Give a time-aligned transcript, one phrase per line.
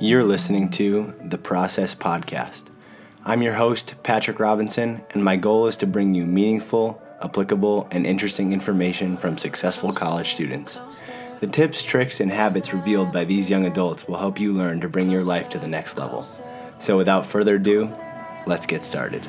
[0.00, 2.66] You're listening to the Process Podcast.
[3.24, 8.06] I'm your host, Patrick Robinson, and my goal is to bring you meaningful, applicable, and
[8.06, 10.80] interesting information from successful college students.
[11.40, 14.88] The tips, tricks, and habits revealed by these young adults will help you learn to
[14.88, 16.24] bring your life to the next level.
[16.78, 17.92] So, without further ado,
[18.46, 19.26] let's get started.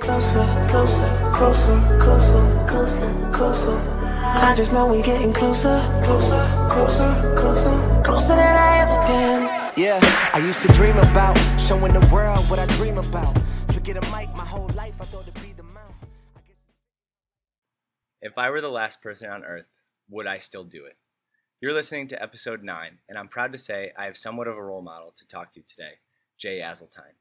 [0.00, 3.98] Closer, closer, closer, closer, closer, closer.
[4.22, 8.48] I just know we getting closer, closer, closer, closer, closer.
[9.78, 10.00] Yeah,
[10.34, 13.38] I used to dream about showing the world what I dream about.
[13.72, 15.94] Forget a mic, my whole life I thought to be the mouth.
[18.20, 19.68] If I were the last person on earth,
[20.10, 20.96] would I still do it?
[21.60, 24.62] You're listening to episode 9, and I'm proud to say I have somewhat of a
[24.62, 25.92] role model to talk to today,
[26.36, 27.14] Jay Azeltine.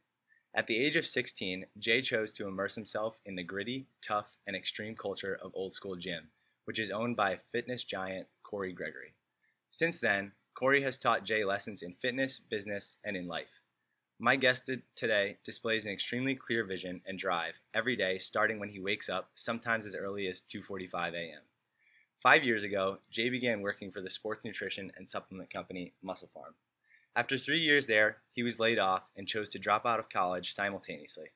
[0.56, 4.56] At the age of 16, Jay chose to immerse himself in the gritty, tough, and
[4.56, 6.30] extreme culture of old school gym
[6.68, 9.14] which is owned by fitness giant Cory Gregory.
[9.72, 13.62] Since then, Cory has taught Jay lessons in fitness, business, and in life.
[14.18, 18.80] My guest today displays an extremely clear vision and drive every day starting when he
[18.80, 21.42] wakes up, sometimes as early as 2:45 a.m.
[22.24, 26.56] 5 years ago, Jay began working for the sports nutrition and supplement company MusclePharm.
[27.16, 30.56] After 3 years there, he was laid off and chose to drop out of college
[30.56, 31.28] simultaneously.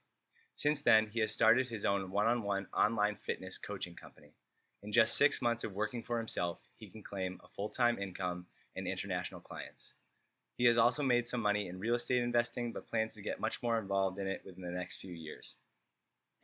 [0.56, 4.34] Since then, he has started his own one-on-one online fitness coaching company.
[4.82, 8.48] In just six months of working for himself, he can claim a full time income
[8.76, 9.94] and international clients.
[10.58, 13.64] He has also made some money in real estate investing, but plans to get much
[13.64, 15.56] more involved in it within the next few years.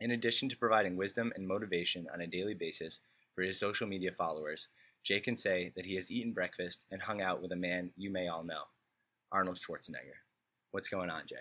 [0.00, 3.00] In addition to providing wisdom and motivation on a daily basis
[3.34, 4.68] for his social media followers,
[5.04, 8.10] Jay can say that he has eaten breakfast and hung out with a man you
[8.10, 8.62] may all know,
[9.32, 10.18] Arnold Schwarzenegger.
[10.70, 11.36] What's going on, Jay?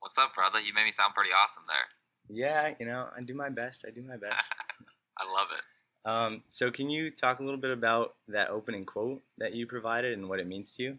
[0.00, 0.60] What's up, brother?
[0.60, 1.86] You made me sound pretty awesome there.
[2.28, 3.84] Yeah, you know, I do my best.
[3.86, 4.52] I do my best.
[5.18, 5.64] I love it.
[6.04, 10.16] Um, so, can you talk a little bit about that opening quote that you provided
[10.16, 10.98] and what it means to you?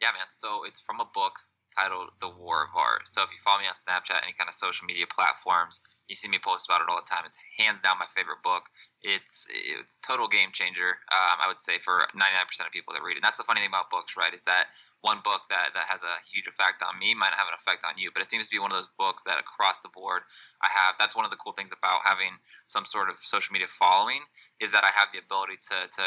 [0.00, 0.26] Yeah, man.
[0.28, 1.38] So, it's from a book
[1.80, 3.08] titled The War of Art.
[3.08, 6.28] So, if you follow me on Snapchat, any kind of social media platforms, you see
[6.28, 7.22] me post about it all the time.
[7.24, 8.68] It's hands down my favorite book.
[9.02, 10.98] It's it's total game changer.
[11.08, 13.22] Um, I would say for 99% of people that read it.
[13.22, 14.34] And that's the funny thing about books, right?
[14.34, 14.66] Is that
[15.00, 17.94] one book that that has a huge effect on me might have an effect on
[17.96, 20.22] you, but it seems to be one of those books that across the board
[20.62, 20.96] I have.
[20.98, 22.34] That's one of the cool things about having
[22.66, 24.20] some sort of social media following
[24.60, 26.04] is that I have the ability to to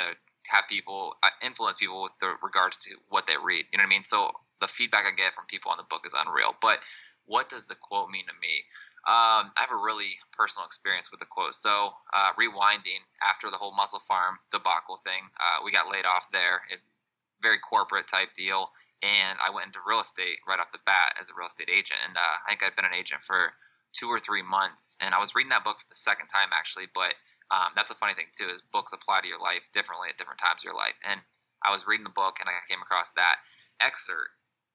[0.51, 2.11] have people uh, influence people with
[2.43, 3.65] regards to what they read.
[3.71, 4.03] You know what I mean?
[4.03, 4.31] So
[4.63, 6.55] the feedback I get from people on the book is unreal.
[6.61, 6.79] But
[7.25, 8.63] what does the quote mean to me?
[9.03, 11.53] Um, I have a really personal experience with the quote.
[11.53, 16.63] So, uh, rewinding after the whole MusclePharm debacle thing, uh, we got laid off there.
[16.71, 16.79] It,
[17.41, 18.71] very corporate type deal,
[19.03, 21.99] and I went into real estate right off the bat as a real estate agent.
[22.07, 23.51] And uh, I think I'd been an agent for
[23.91, 26.87] two or three months, and I was reading that book for the second time actually.
[26.95, 27.13] But
[27.51, 30.39] um, that's a funny thing too is books apply to your life differently at different
[30.39, 30.95] times of your life.
[31.03, 31.19] And
[31.65, 33.43] I was reading the book, and I came across that
[33.81, 34.31] excerpt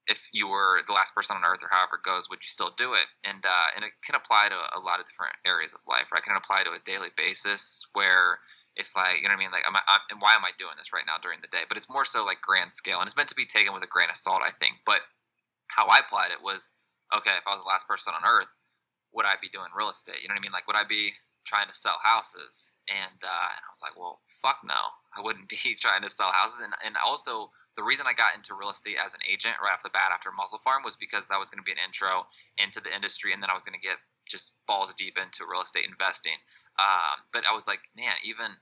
[0.09, 2.73] if you were the last person on earth or however it goes, would you still
[2.77, 3.07] do it?
[3.25, 6.25] And uh, and it can apply to a lot of different areas of life, right?
[6.25, 8.39] It can apply to a daily basis where
[8.75, 10.75] it's like you know what I mean, like I'm, I'm, and why am I doing
[10.77, 11.69] this right now during the day?
[11.69, 13.91] But it's more so like grand scale, and it's meant to be taken with a
[13.91, 14.81] grain of salt, I think.
[14.87, 15.01] But
[15.69, 16.69] how I applied it was,
[17.15, 18.49] okay, if I was the last person on earth,
[19.13, 20.23] would I be doing real estate?
[20.23, 20.53] You know what I mean?
[20.53, 21.13] Like, would I be
[21.49, 22.71] trying to sell houses?
[22.93, 24.77] And, uh, and I was like, well, fuck no,
[25.17, 26.61] I wouldn't be trying to sell houses.
[26.61, 29.83] And, and also, the reason I got into real estate as an agent right off
[29.83, 32.29] the bat after MusclePharm was because that was going to be an intro
[32.61, 33.97] into the industry, and then I was going to get
[34.29, 36.37] just balls deep into real estate investing.
[36.77, 38.53] Um, but I was like, man, even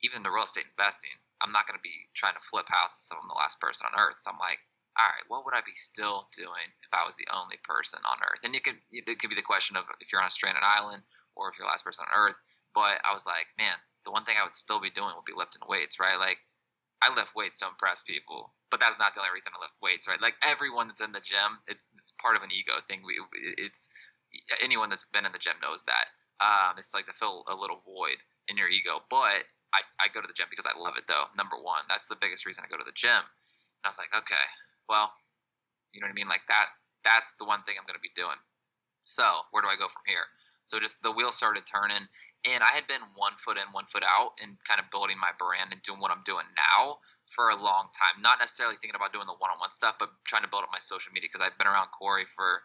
[0.00, 1.12] even the real estate investing,
[1.44, 3.12] I'm not going to be trying to flip houses.
[3.12, 4.16] I'm the last person on earth.
[4.16, 4.56] So I'm like,
[4.98, 8.18] all right, what would I be still doing if I was the only person on
[8.24, 8.42] earth?
[8.44, 11.02] And it could it could be the question of if you're on a stranded island
[11.40, 12.36] or if you're the last person on earth.
[12.76, 13.74] But I was like, man,
[14.04, 16.18] the one thing I would still be doing would be lifting weights, right?
[16.18, 16.38] Like
[17.02, 20.06] I lift weights to impress people, but that's not the only reason I lift weights,
[20.06, 20.20] right?
[20.20, 23.00] Like everyone that's in the gym, it's it's part of an ego thing.
[23.04, 23.18] We
[23.58, 23.88] it's
[24.62, 26.12] anyone that's been in the gym knows that.
[26.40, 28.16] Um, it's like to fill a little void
[28.48, 29.00] in your ego.
[29.10, 31.24] But I I go to the gym because I love it though.
[31.36, 33.10] Number one, that's the biggest reason I go to the gym.
[33.20, 34.46] And I was like, okay,
[34.88, 35.12] well,
[35.92, 36.28] you know what I mean?
[36.28, 36.68] Like that.
[37.02, 38.36] That's the one thing I'm going to be doing.
[39.04, 40.28] So where do I go from here?
[40.70, 42.06] So just the wheel started turning,
[42.46, 45.34] and I had been one foot in, one foot out, and kind of building my
[45.34, 48.22] brand and doing what I'm doing now for a long time.
[48.22, 51.10] Not necessarily thinking about doing the one-on-one stuff, but trying to build up my social
[51.10, 52.62] media because I've been around Cory for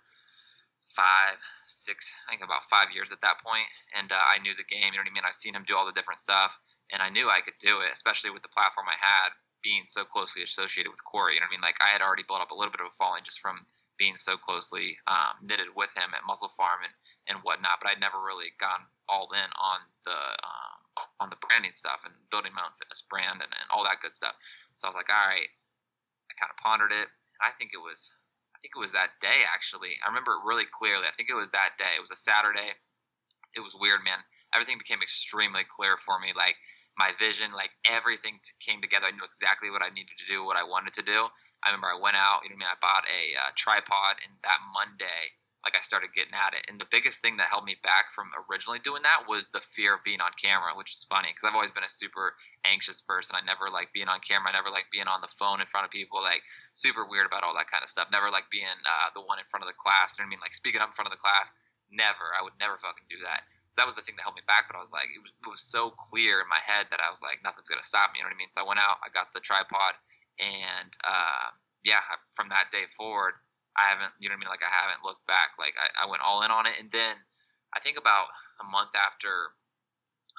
[0.93, 3.65] five, six, I think about five years at that point,
[3.97, 4.93] and uh, I knew the game.
[4.93, 5.25] You know what I mean?
[5.25, 6.61] I've seen him do all the different stuff,
[6.93, 9.33] and I knew I could do it, especially with the platform I had
[9.65, 11.33] being so closely associated with Cory.
[11.33, 11.65] You know what I mean?
[11.65, 13.65] Like I had already built up a little bit of a following just from
[13.97, 16.95] being so closely um, knitted with him at MusclePharm and,
[17.27, 17.79] and whatnot.
[17.81, 20.75] But I'd never really gone all in on the um,
[21.19, 24.13] on the branding stuff and building my own fitness brand and, and all that good
[24.13, 24.35] stuff.
[24.75, 27.07] So I was like, all right, I kind of pondered it.
[27.07, 28.15] And I think it was
[28.55, 29.99] I think it was that day actually.
[30.03, 31.07] I remember it really clearly.
[31.07, 31.91] I think it was that day.
[31.95, 32.71] It was a Saturday.
[33.55, 34.19] It was weird, man.
[34.53, 36.35] Everything became extremely clear for me.
[36.35, 36.55] Like
[36.97, 39.07] my vision, like everything came together.
[39.07, 41.27] I knew exactly what I needed to do, what I wanted to do.
[41.65, 42.45] I remember I went out.
[42.45, 42.77] You know what I mean?
[42.77, 45.33] I bought a uh, tripod, and that Monday
[45.65, 46.69] like I started getting at it.
[46.69, 49.97] And the biggest thing that held me back from originally doing that was the fear
[49.97, 52.37] of being on camera, which is funny because I've always been a super
[52.69, 53.33] anxious person.
[53.33, 54.53] I never like being on camera.
[54.53, 56.21] I never like being on the phone in front of people.
[56.21, 56.45] Like
[56.77, 58.13] super weird about all that kind of stuff.
[58.13, 60.15] Never like being uh, the one in front of the class.
[60.15, 60.45] You know what I mean?
[60.45, 61.49] Like speaking up in front of the class.
[61.89, 62.29] Never.
[62.33, 63.45] I would never fucking do that.
[63.69, 64.69] So that was the thing that held me back.
[64.69, 67.09] But I was like, it was, it was so clear in my head that I
[67.09, 68.21] was like, nothing's gonna stop me.
[68.21, 68.53] You know what I mean?
[68.53, 69.01] So I went out.
[69.01, 69.97] I got the tripod,
[70.39, 71.51] and uh,
[71.83, 72.01] yeah,
[72.35, 73.33] from that day forward
[73.75, 74.53] I haven't, you know what I mean?
[74.55, 75.59] Like I haven't looked back.
[75.59, 77.15] Like I, I went all in on it, and then
[77.75, 78.31] I think about
[78.63, 79.51] a month after,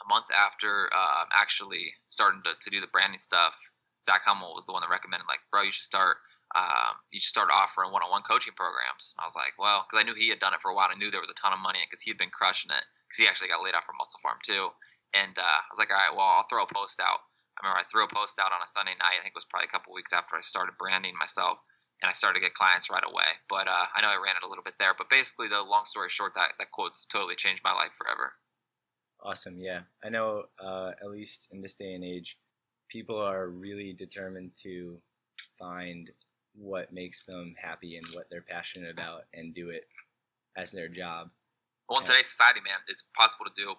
[0.00, 3.56] a month after uh, actually starting to, to do the branding stuff,
[4.00, 6.16] Zach Hummel was the one that recommended, like, bro, you should start,
[6.56, 9.12] um, you should start offering one-on-one coaching programs.
[9.12, 10.88] And I was like, well, because I knew he had done it for a while.
[10.88, 12.84] and I knew there was a ton of money because he had been crushing it.
[13.04, 14.68] Because he actually got laid off from MusclePharm too.
[15.12, 17.20] And uh, I was like, all right, well, I'll throw a post out.
[17.56, 19.16] I remember I threw a post out on a Sunday night.
[19.18, 21.58] I think it was probably a couple weeks after I started branding myself
[22.02, 23.24] and I started to get clients right away.
[23.48, 24.94] But uh, I know I ran it a little bit there.
[24.96, 28.32] But basically, the long story short, that that quote's totally changed my life forever.
[29.22, 29.58] Awesome.
[29.58, 30.44] Yeah, I know.
[30.62, 32.36] Uh, at least in this day and age,
[32.88, 34.98] people are really determined to
[35.58, 36.10] find
[36.54, 39.84] what makes them happy and what they're passionate about, and do it
[40.56, 41.30] as their job.
[41.88, 43.74] Well, in today's society, man, it's possible to do.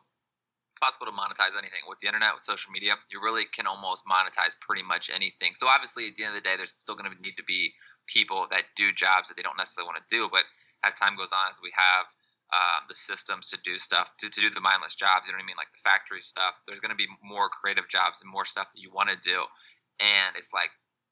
[0.78, 2.94] It's possible to monetize anything with the internet, with social media.
[3.10, 5.58] You really can almost monetize pretty much anything.
[5.58, 7.74] So obviously, at the end of the day, there's still going to need to be
[8.06, 10.30] people that do jobs that they don't necessarily want to do.
[10.32, 10.46] But
[10.86, 12.06] as time goes on, as we have
[12.54, 15.46] um, the systems to do stuff, to, to do the mindless jobs, you know what
[15.46, 18.46] I mean, like the factory stuff, there's going to be more creative jobs and more
[18.46, 19.50] stuff that you want to do.
[19.98, 20.70] And it's like,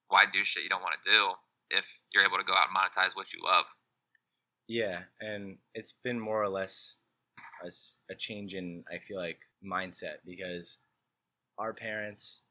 [0.09, 1.33] why do shit you don't want to do
[1.73, 3.65] if you're able to go out and monetize what you love?
[4.67, 6.97] Yeah, and it's been more or less
[7.63, 7.71] a,
[8.11, 10.77] a change in I feel like mindset because
[11.57, 12.41] our parents,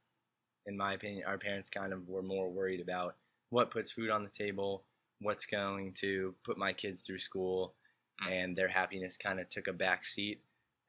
[0.66, 3.16] in my opinion, our parents kind of were more worried about
[3.50, 4.84] what puts food on the table,
[5.20, 7.74] what's going to put my kids through school,
[8.22, 8.30] Mm.
[8.30, 10.40] and their happiness kind of took a back seat.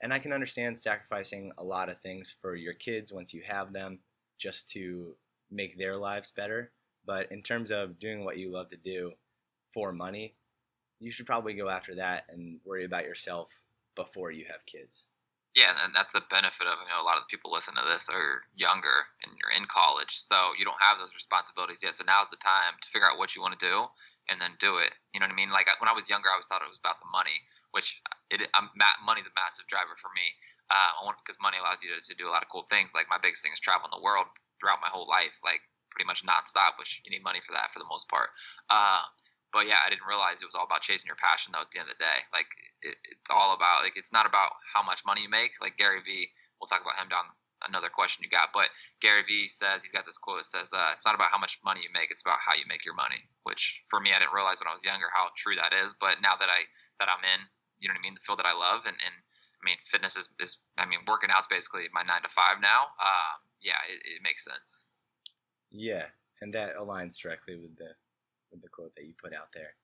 [0.01, 3.73] And I can understand sacrificing a lot of things for your kids once you have
[3.73, 3.99] them
[4.37, 5.15] just to
[5.49, 6.71] make their lives better.
[7.05, 9.13] But in terms of doing what you love to do
[9.73, 10.35] for money,
[10.99, 13.49] you should probably go after that and worry about yourself
[13.95, 15.07] before you have kids.
[15.55, 17.87] Yeah, and that's the benefit of you know a lot of the people listen to
[17.87, 21.95] this are younger and you're in college, so you don't have those responsibilities yet.
[21.95, 23.87] So now's the time to figure out what you want to do
[24.27, 24.91] and then do it.
[25.15, 25.55] You know what I mean?
[25.55, 27.39] Like when I was younger, I always thought it was about the money,
[27.71, 28.43] which it
[28.75, 30.27] ma- money's a massive driver for me.
[30.67, 32.91] Uh, because money allows you to, to do a lot of cool things.
[32.91, 34.27] Like my biggest thing is traveling the world
[34.59, 35.61] throughout my whole life, like
[35.93, 38.29] pretty much nonstop, which you need money for that for the most part.
[38.69, 39.01] Uh,
[39.55, 41.63] but yeah, I didn't realize it was all about chasing your passion though.
[41.63, 42.51] At the end of the day, like
[42.83, 45.55] it, it's all about like it's not about how much money you make.
[45.63, 46.27] Like Gary Vee,
[46.59, 47.23] we'll talk about him down
[47.63, 48.51] another question you got.
[48.51, 48.67] But
[48.99, 51.63] Gary Vee says he's got this quote that says, uh, "It's not about how much
[51.63, 54.35] money you make; it's about how you make your money." Which for me, I didn't
[54.35, 55.95] realize when I was younger how true that is.
[55.95, 56.67] But now that I
[56.99, 57.39] that I'm in,
[57.79, 60.19] you know what I mean, the field that I love, and and I mean, fitness
[60.19, 62.91] is, is I mean, working out's basically my nine to five now.
[62.99, 64.83] Um, yeah, it, it makes sense.
[65.71, 66.11] Yeah,
[66.43, 67.95] and that aligns directly with the
[68.55, 69.75] with the quote that you put out there.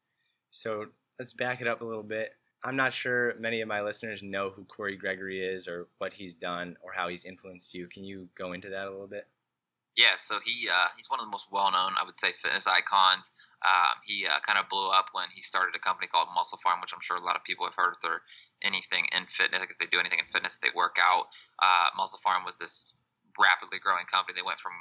[0.52, 0.88] So
[1.20, 2.34] let's back it up a little bit.
[2.64, 6.36] I'm not sure many of my listeners know who Cory Gregory is or what he's
[6.36, 7.88] done or how he's influenced you.
[7.88, 9.28] Can you go into that a little bit?
[9.98, 13.32] Yeah, so he uh, he's one of the most well-known, I would say, fitness icons.
[13.66, 16.94] Um, he uh, kind of blew up when he started a company called MusclePharm, which
[16.94, 18.22] I'm sure a lot of people have heard if they're
[18.64, 19.60] anything in fitness.
[19.60, 21.28] Like if they do anything in fitness, they work out.
[21.60, 22.94] Uh, MusclePharm was this
[23.38, 24.36] rapidly growing company.
[24.36, 24.74] They went from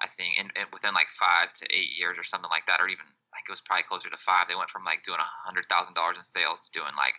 [0.00, 2.88] I think in, in within like five to eight years or something like that, or
[2.88, 4.48] even like it was probably closer to five.
[4.48, 7.14] They went from like doing hundred thousand dollars in sales to doing like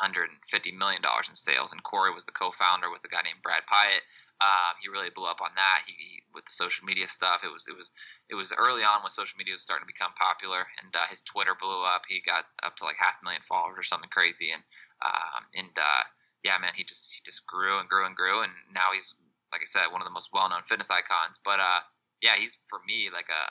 [0.00, 0.34] 150
[0.72, 1.72] million dollars in sales.
[1.72, 4.02] And Cory was the co-founder with a guy named Brad Pyatt.
[4.42, 5.78] Um, he really blew up on that.
[5.86, 7.44] He, he with the social media stuff.
[7.44, 7.92] It was it was
[8.28, 11.22] it was early on when social media was starting to become popular, and uh, his
[11.22, 12.02] Twitter blew up.
[12.08, 14.62] He got up to like half a million followers or something crazy, and
[15.04, 16.04] um, and uh,
[16.42, 19.14] yeah, man, he just he just grew and grew and grew, and now he's
[19.52, 21.38] like I said, one of the most well-known fitness icons.
[21.44, 21.80] But uh,
[22.22, 23.42] yeah, he's for me like a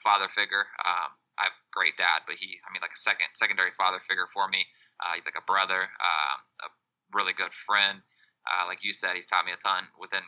[0.00, 0.64] father figure.
[0.86, 4.00] Um, I have a great dad, but he, I mean, like a second secondary father
[4.00, 4.66] figure for me.
[4.98, 6.68] Uh, he's like a brother, um, a
[7.14, 8.02] really good friend.
[8.48, 10.22] Uh, like you said, he's taught me a ton within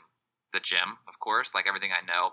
[0.52, 1.54] the gym, of course.
[1.54, 2.32] Like everything I know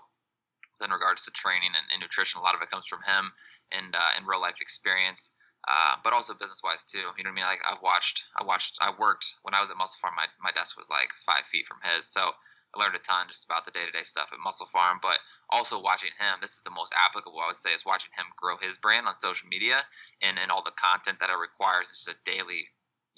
[0.84, 3.32] in regards to training and, and nutrition, a lot of it comes from him
[3.72, 5.32] and uh, real life experience.
[5.66, 7.02] Uh, but also business wise too.
[7.18, 7.44] You know what I mean?
[7.44, 10.14] Like I've watched, I watched, I worked when I was at MusclePharm.
[10.16, 12.06] My, my desk was like five feet from his.
[12.06, 12.30] So
[12.74, 15.00] I learned a ton just about the day to day stuff at MusclePharm.
[15.00, 15.18] But
[15.50, 18.56] also watching him, this is the most applicable I would say is watching him grow
[18.60, 19.76] his brand on social media
[20.22, 21.90] and and all the content that it requires.
[21.90, 22.68] It's just a daily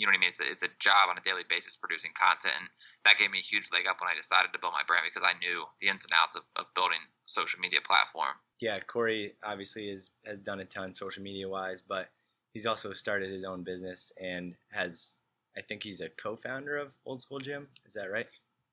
[0.00, 0.30] you know what I mean?
[0.30, 2.54] It's a, it's a job on a daily basis producing content.
[2.58, 2.68] And
[3.04, 5.28] that gave me a huge leg up when I decided to build my brand because
[5.28, 8.32] I knew the ins and outs of, of building a social media platform.
[8.60, 12.08] Yeah, Cory obviously is, has done a ton social media wise, but
[12.54, 15.16] he's also started his own business and has,
[15.54, 17.68] I think he's a co founder of Old School Gym.
[17.86, 18.30] Is that right?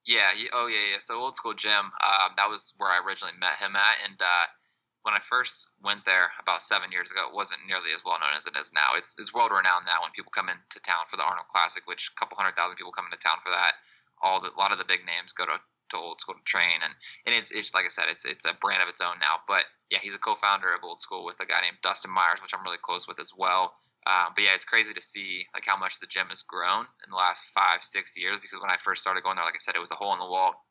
[0.08, 0.32] Yeah.
[0.54, 1.00] oh, yeah, yeah.
[1.00, 3.98] So Old School Gym, um, that was where I originally met him at.
[4.08, 4.46] And, uh,
[5.04, 8.36] when I first went there about seven years ago, it wasn't nearly as well known
[8.36, 8.92] as it is now.
[8.96, 12.12] It's, it's world renowned now when people come into town for the Arnold Classic, which
[12.12, 13.80] a couple hundred thousand people come into town for that.
[14.22, 16.84] All the, a lot of the big names go to, to Old School to train,
[16.84, 16.92] and,
[17.26, 19.40] and it's it's like I said, it's it's a brand of its own now.
[19.48, 22.52] But yeah, he's a co-founder of Old School with a guy named Dustin Myers, which
[22.54, 23.74] I'm really close with as well.
[24.08, 27.12] Um, but yeah, it's crazy to see like how much the gym has grown in
[27.12, 28.40] the last five six years.
[28.40, 30.20] Because when I first started going there, like I said, it was a hole in
[30.20, 30.64] the wall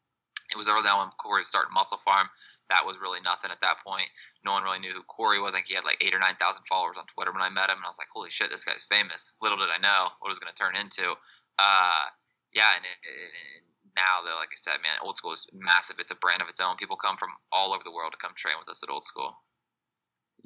[0.53, 2.29] it was early on when Cory started MusclePharm.
[2.71, 4.07] That was really nothing at that point.
[4.45, 5.55] No one really knew who Cory was.
[5.55, 7.79] Think he had like eight or nine thousand followers on Twitter when I met him,
[7.79, 10.35] and I was like, "Holy shit, this guy's famous!" Little did I know what it
[10.35, 11.15] was going to turn into.
[11.59, 12.05] Uh,
[12.53, 13.63] yeah, and, it, it,
[13.97, 15.97] now though, like I said, man, Old School is massive.
[15.99, 16.77] It's a brand of its own.
[16.77, 19.35] People come from all over the world to come train with us at Old School.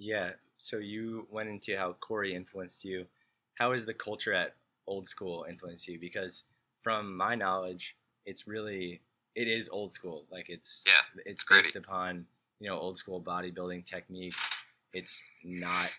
[0.01, 0.31] Yeah.
[0.59, 3.07] So you went into how Cory influenced you.
[3.55, 4.55] How has the culture at
[4.87, 5.99] Old School influenced you?
[6.01, 6.45] Because
[6.83, 9.01] from my knowledge, it's really
[9.35, 10.25] it is old school.
[10.31, 12.27] Like it's yeah, it's based upon
[12.59, 14.65] you know old school bodybuilding techniques.
[14.93, 15.95] It's not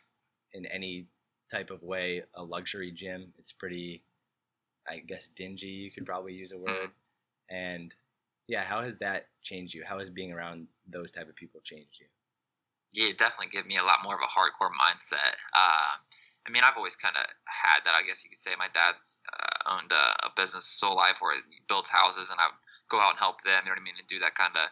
[0.53, 1.05] in any
[1.49, 3.33] type of way a luxury gym.
[3.37, 4.01] It's pretty,
[4.89, 5.67] I guess, dingy.
[5.67, 6.69] You could probably use a word.
[6.69, 7.55] Mm-hmm.
[7.55, 7.95] And
[8.47, 9.83] yeah, how has that changed you?
[9.85, 12.07] How has being around those type of people changed you?
[12.93, 15.35] Yeah, it definitely gave me a lot more of a hardcore mindset.
[15.53, 15.91] Uh,
[16.47, 17.95] I mean, I've always kind of had that.
[17.95, 21.35] I guess you could say my dad's uh, owned a, a business so life where
[21.35, 23.63] he builds houses, and I would go out and help them.
[23.63, 23.95] You know what I mean?
[23.97, 24.67] And do that kind of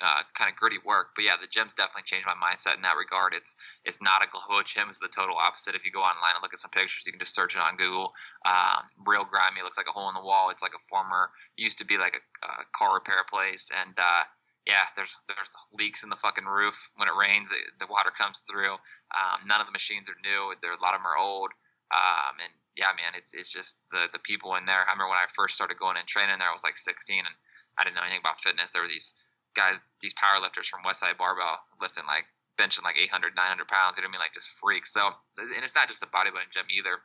[0.00, 1.16] uh, kind of gritty work.
[1.16, 3.34] But yeah, the gym's definitely changed my mindset in that regard.
[3.34, 5.74] It's it's not a glow gym; it's the total opposite.
[5.74, 7.76] If you go online and look at some pictures, you can just search it on
[7.76, 8.12] Google.
[8.44, 10.50] Um, real grimy, looks like a hole in the wall.
[10.50, 14.22] It's like a former used to be like a, a car repair place, and uh,
[14.66, 17.52] yeah, there's there's leaks in the fucking roof when it rains.
[17.52, 18.74] It, the water comes through.
[19.14, 20.54] Um, none of the machines are new.
[20.60, 21.54] There a lot of them are old.
[21.94, 24.82] Um, and yeah, man, it's it's just the the people in there.
[24.82, 27.34] I remember when I first started going and training there, I was like 16, and
[27.78, 28.72] I didn't know anything about fitness.
[28.72, 29.14] There were these
[29.54, 32.26] guys, these power lifters from Westside Barbell lifting like
[32.58, 33.96] benching like 800, 900 pounds.
[33.96, 34.24] You know what I mean?
[34.26, 34.92] Like just freaks.
[34.92, 36.98] So, and it's not just a bodybuilding gym either.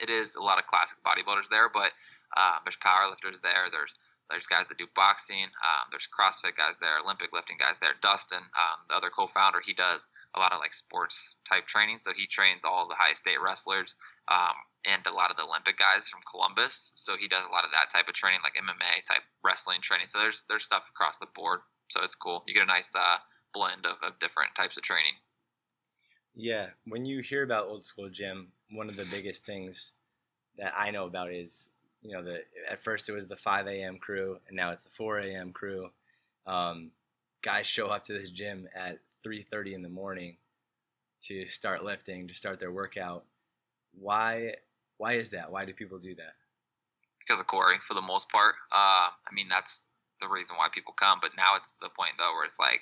[0.00, 1.92] It is a lot of classic bodybuilders there, but
[2.36, 3.68] uh, there's power lifters there.
[3.70, 3.94] There's
[4.30, 5.44] there's guys that do boxing.
[5.44, 7.94] Um, there's CrossFit guys there, Olympic lifting guys there.
[8.00, 11.98] Dustin, um, the other co-founder, he does a lot of like sports type training.
[12.00, 13.94] So he trains all the high state wrestlers
[14.28, 14.54] um,
[14.84, 16.92] and a lot of the Olympic guys from Columbus.
[16.94, 20.06] So he does a lot of that type of training, like MMA type wrestling training.
[20.06, 21.60] So there's there's stuff across the board.
[21.88, 22.42] So it's cool.
[22.46, 23.18] You get a nice uh,
[23.54, 25.12] blend of, of different types of training.
[26.34, 29.92] Yeah, when you hear about old school gym, one of the biggest things
[30.58, 31.70] that I know about is
[32.02, 33.98] you know the at first it was the 5 a.m.
[33.98, 35.52] crew and now it's the 4 a.m.
[35.52, 35.90] crew.
[36.46, 36.90] Um,
[37.42, 40.36] guys show up to this gym at 3:30 in the morning
[41.22, 43.24] to start lifting to start their workout.
[43.98, 44.56] Why
[44.98, 45.50] why is that?
[45.50, 46.34] Why do people do that?
[47.18, 48.54] Because of Cory, for the most part.
[48.70, 49.82] Uh, I mean, that's
[50.20, 51.18] the reason why people come.
[51.20, 52.80] But now it's to the point though where it's like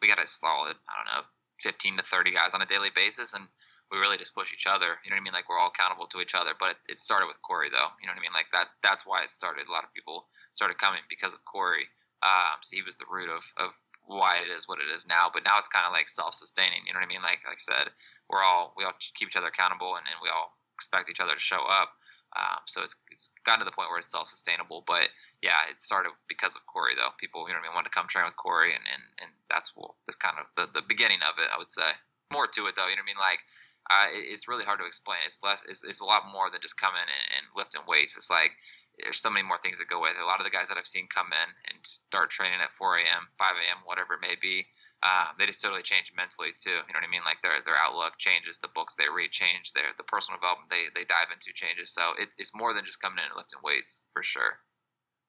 [0.00, 1.26] we got a solid, I don't know,
[1.60, 3.44] 15 to 30 guys on a daily basis, and
[3.90, 4.98] we really just push each other.
[5.04, 5.32] You know what I mean?
[5.32, 6.52] Like we're all accountable to each other.
[6.58, 7.90] But it, it started with Cory, though.
[8.00, 8.34] You know what I mean?
[8.34, 8.68] Like that.
[8.82, 9.68] That's why it started.
[9.68, 11.86] A lot of people started coming because of Cory.
[12.22, 15.30] Um, so he was the root of, of why it is what it is now.
[15.32, 16.86] But now it's kind of like self-sustaining.
[16.86, 17.22] You know what I mean?
[17.22, 17.90] Like like I said,
[18.30, 21.34] we're all we all keep each other accountable, and, and we all expect each other
[21.34, 21.90] to show up.
[22.36, 24.84] Um, so it's it's gotten to the point where it's self-sustainable.
[24.86, 25.08] But
[25.42, 27.14] yeah, it started because of Cory, though.
[27.18, 29.30] People, you know what I mean, wanted to come train with Cory, and and, and
[29.48, 31.88] that's well, that's kind of the, the beginning of it, I would say.
[32.32, 32.90] More to it, though.
[32.90, 33.22] You know what I mean?
[33.22, 33.40] Like
[33.88, 35.18] uh, it's really hard to explain.
[35.24, 35.64] It's less.
[35.68, 38.16] It's, it's a lot more than just coming and, and lifting weights.
[38.16, 38.50] It's like
[38.98, 40.22] there's so many more things that go with it.
[40.22, 42.96] A lot of the guys that I've seen come in and start training at 4
[42.98, 44.66] a.m., 5 a.m., whatever it may be,
[45.02, 46.74] uh, they just totally change mentally too.
[46.74, 47.22] You know what I mean?
[47.24, 50.90] Like their their outlook changes, the books they read change, their the personal development they,
[50.94, 51.90] they dive into changes.
[51.90, 54.58] So it, it's more than just coming in and lifting weights for sure.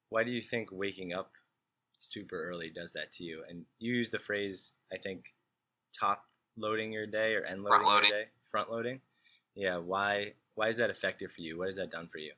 [0.09, 1.29] Why do you think waking up
[1.97, 3.43] super early does that to you?
[3.47, 5.35] And you use the phrase, I think,
[5.93, 6.23] top
[6.57, 8.09] loading your day or end loading, loading.
[8.09, 9.01] your day front loading.
[9.53, 11.57] Yeah, why why is that effective for you?
[11.57, 12.33] What has that done for you?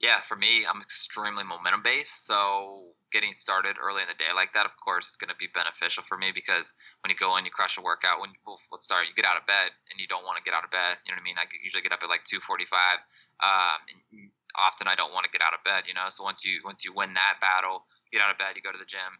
[0.00, 2.26] Yeah, for me, I'm extremely momentum based.
[2.26, 5.46] So getting started early in the day like that, of course, is going to be
[5.54, 8.20] beneficial for me because when you go in, you crush a workout.
[8.20, 10.52] When well, let's start, you get out of bed and you don't want to get
[10.52, 10.98] out of bed.
[11.06, 11.38] You know what I mean?
[11.38, 12.98] I usually get up at like 2:45.
[13.38, 13.78] Um,
[14.58, 15.86] often I don't want to get out of bed.
[15.86, 18.58] You know, so once you once you win that battle, you get out of bed,
[18.58, 19.14] you go to the gym.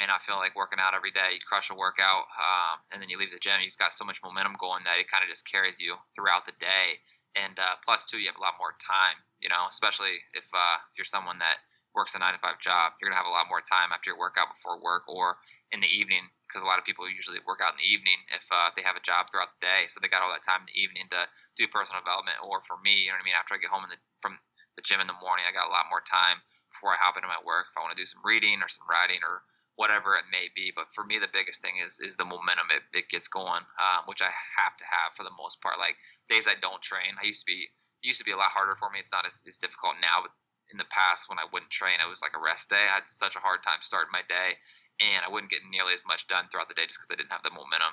[0.00, 1.36] May not feel like working out every day.
[1.36, 3.60] You crush a workout, um, and then you leave the gym.
[3.60, 6.48] You just got so much momentum going that it kind of just carries you throughout
[6.48, 6.96] the day.
[7.36, 9.20] And uh, plus, two, you have a lot more time.
[9.44, 11.60] You know, especially if uh, if you're someone that
[11.92, 14.18] works a nine to five job, you're gonna have a lot more time after your
[14.18, 15.36] workout before work or
[15.68, 18.42] in the evening because a lot of people usually work out in the evening if
[18.50, 20.68] uh, they have a job throughout the day, so they got all that time in
[20.72, 21.20] the evening to
[21.54, 22.40] do personal development.
[22.42, 24.34] Or for me, you know what I mean, after I get home the, from
[24.74, 26.42] the gym in the morning, I got a lot more time
[26.74, 27.70] before I hop into my work.
[27.70, 29.46] If I want to do some reading or some writing or
[29.76, 30.72] whatever it may be.
[30.74, 34.04] But for me, the biggest thing is is the momentum it, it gets going, um,
[34.06, 35.78] which I have to have for the most part.
[35.78, 35.96] Like
[36.28, 38.76] days I don't train, I used to be it used to be a lot harder
[38.76, 38.98] for me.
[38.98, 40.32] It's not as, as difficult now, but
[40.72, 42.86] in the past when I wouldn't train, it was like a rest day.
[42.88, 44.56] I had such a hard time starting my day,
[45.00, 47.32] and I wouldn't get nearly as much done throughout the day just because I didn't
[47.32, 47.92] have the momentum.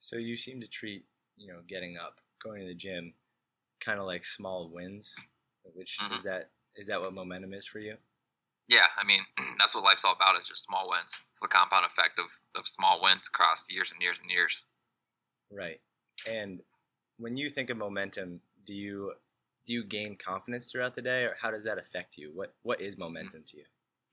[0.00, 3.14] So you seem to treat, you know, getting up, going to the gym,
[3.80, 5.14] kind of like small wins.
[5.64, 6.12] Which Mhm.
[6.12, 7.98] is that is that what momentum is for you?
[8.68, 9.20] Yeah, I mean
[9.58, 11.18] that's what life's all about is just small wins.
[11.30, 14.64] It's the compound effect of, of small wins across years and years and years.
[15.50, 15.80] Right.
[16.30, 16.60] And
[17.18, 19.12] when you think of momentum, do you
[19.66, 22.30] do you gain confidence throughout the day, or how does that affect you?
[22.34, 23.04] What what is mm-hmm.
[23.04, 23.64] momentum to you?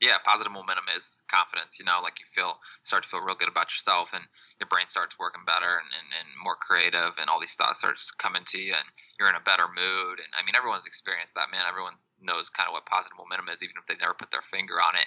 [0.01, 1.79] yeah, positive momentum is confidence.
[1.79, 4.23] You know, like you feel start to feel real good about yourself, and
[4.59, 8.11] your brain starts working better and, and, and more creative, and all these thoughts starts
[8.11, 8.87] coming to you, and
[9.19, 10.19] you're in a better mood.
[10.19, 11.63] And I mean, everyone's experienced that, man.
[11.67, 11.95] Everyone
[12.25, 14.95] knows kind of what positive momentum is, even if they never put their finger on
[14.97, 15.05] it.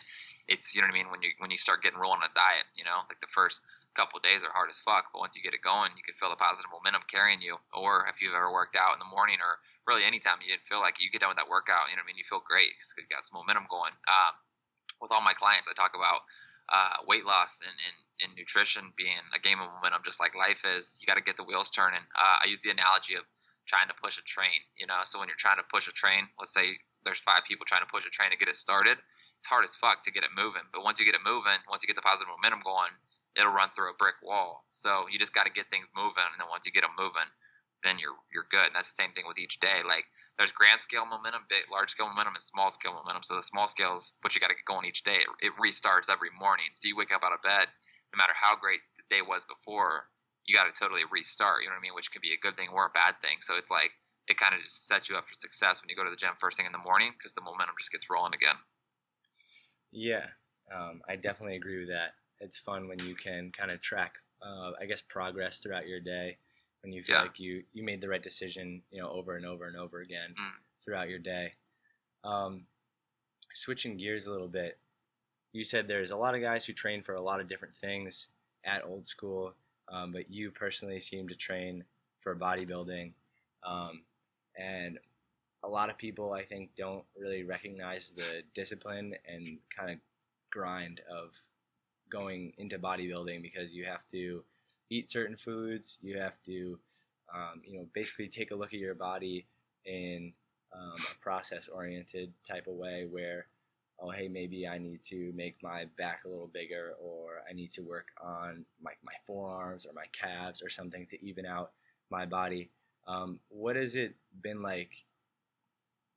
[0.48, 2.34] It's you know what I mean when you when you start getting rolling on a
[2.34, 2.64] diet.
[2.78, 3.60] You know, like the first
[3.98, 6.30] couple days are hard as fuck, but once you get it going, you can feel
[6.30, 7.58] the positive momentum carrying you.
[7.74, 9.58] Or if you've ever worked out in the morning, or
[9.90, 12.08] really anytime you didn't feel like you get done with that workout, you know what
[12.08, 13.92] I mean, you feel great because you got some momentum going.
[14.06, 14.32] Um,
[15.02, 16.22] with all my clients, I talk about
[16.68, 17.96] uh, weight loss and, and,
[18.28, 20.98] and nutrition being a game of momentum, just like life is.
[21.00, 22.02] You got to get the wheels turning.
[22.14, 23.24] Uh, I use the analogy of
[23.68, 24.64] trying to push a train.
[24.80, 27.68] You know, so when you're trying to push a train, let's say there's five people
[27.68, 28.96] trying to push a train to get it started.
[29.36, 31.84] It's hard as fuck to get it moving, but once you get it moving, once
[31.84, 32.90] you get the positive momentum going,
[33.38, 34.64] it'll run through a brick wall.
[34.72, 37.28] So you just got to get things moving, and then once you get them moving,
[37.84, 38.66] then you're you're good.
[38.66, 39.86] And that's the same thing with each day.
[39.86, 40.04] Like
[40.36, 43.22] there's grand scale momentum, big, large scale momentum, and small scale momentum.
[43.22, 45.22] So the small scales, but you got to get going each day.
[45.22, 46.66] It, it restarts every morning.
[46.72, 47.70] So you wake up out of bed,
[48.12, 50.10] no matter how great the day was before,
[50.48, 51.62] you got to totally restart.
[51.62, 51.94] You know what I mean?
[51.94, 53.38] Which could be a good thing or a bad thing.
[53.40, 53.92] So it's like
[54.28, 56.34] it kind of just sets you up for success when you go to the gym
[56.38, 58.56] first thing in the morning because the momentum just gets rolling again.
[59.90, 60.26] Yeah,
[60.74, 62.14] um, I definitely agree with that.
[62.40, 66.38] It's fun when you can kind of track, uh, I guess, progress throughout your day.
[66.82, 67.22] When you feel Yeah.
[67.24, 70.36] like you you made the right decision, you know, over and over and over again
[70.38, 70.62] Mm.
[70.84, 71.52] throughout your day.
[72.24, 72.66] Um,
[73.54, 74.78] switching gears a little bit,
[75.52, 78.28] you said there's a lot of guys who train for a lot of different things
[78.64, 79.54] at old school,
[79.90, 81.84] um, but you personally seem to train
[82.20, 83.12] for bodybuilding.
[83.64, 84.02] Um,
[84.58, 84.98] and
[85.62, 89.98] a lot of people, I think, don't really recognize the discipline and kind of
[90.50, 91.30] grind of
[92.10, 94.42] going into bodybuilding because you have to
[94.90, 96.78] eat certain foods, you have to,
[97.34, 99.46] um, you know, basically take a look at your body
[99.84, 100.32] in
[100.72, 103.46] um, a process-oriented type of way where
[104.00, 107.70] oh hey maybe i need to make my back a little bigger or i need
[107.70, 111.72] to work on my, my forearms or my calves or something to even out
[112.10, 112.70] my body
[113.06, 115.04] um, what has it been like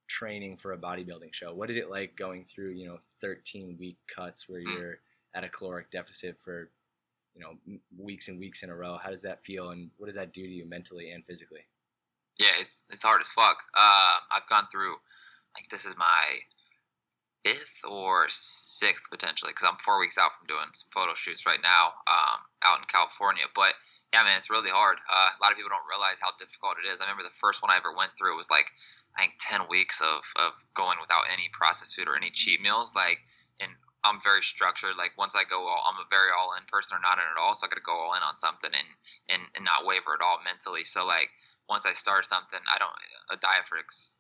[0.08, 3.98] training for a bodybuilding show what is it like going through you know 13 week
[4.14, 4.78] cuts where Mm.
[4.78, 5.00] you're
[5.34, 6.70] at a caloric deficit for
[7.36, 7.54] you know
[7.98, 10.44] weeks and weeks in a row how does that feel and what does that do
[10.44, 11.62] to you mentally and physically
[12.40, 13.58] Yeah, it's it's hard as fuck.
[13.76, 14.96] Uh, I've gone through,
[15.56, 16.26] like this is my
[17.44, 21.62] fifth or sixth potentially, because I'm four weeks out from doing some photo shoots right
[21.62, 23.46] now, um, out in California.
[23.56, 23.74] But
[24.14, 24.98] yeah, man, it's really hard.
[25.10, 27.00] Uh, a lot of people don't realize how difficult it is.
[27.00, 28.68] I remember the first one I ever went through was like
[29.18, 32.94] I think ten weeks of of going without any processed food or any cheat meals.
[32.94, 33.20] Like,
[33.60, 33.72] and
[34.04, 34.98] I'm very structured.
[34.98, 37.40] Like once I go all, I'm a very all in person or not in at
[37.40, 37.56] all.
[37.56, 38.90] So I got to go all in on something and
[39.30, 40.84] and and not waver at all mentally.
[40.84, 41.30] So like
[41.72, 42.92] once I start something, I don't
[43.32, 44.20] a diet for ex,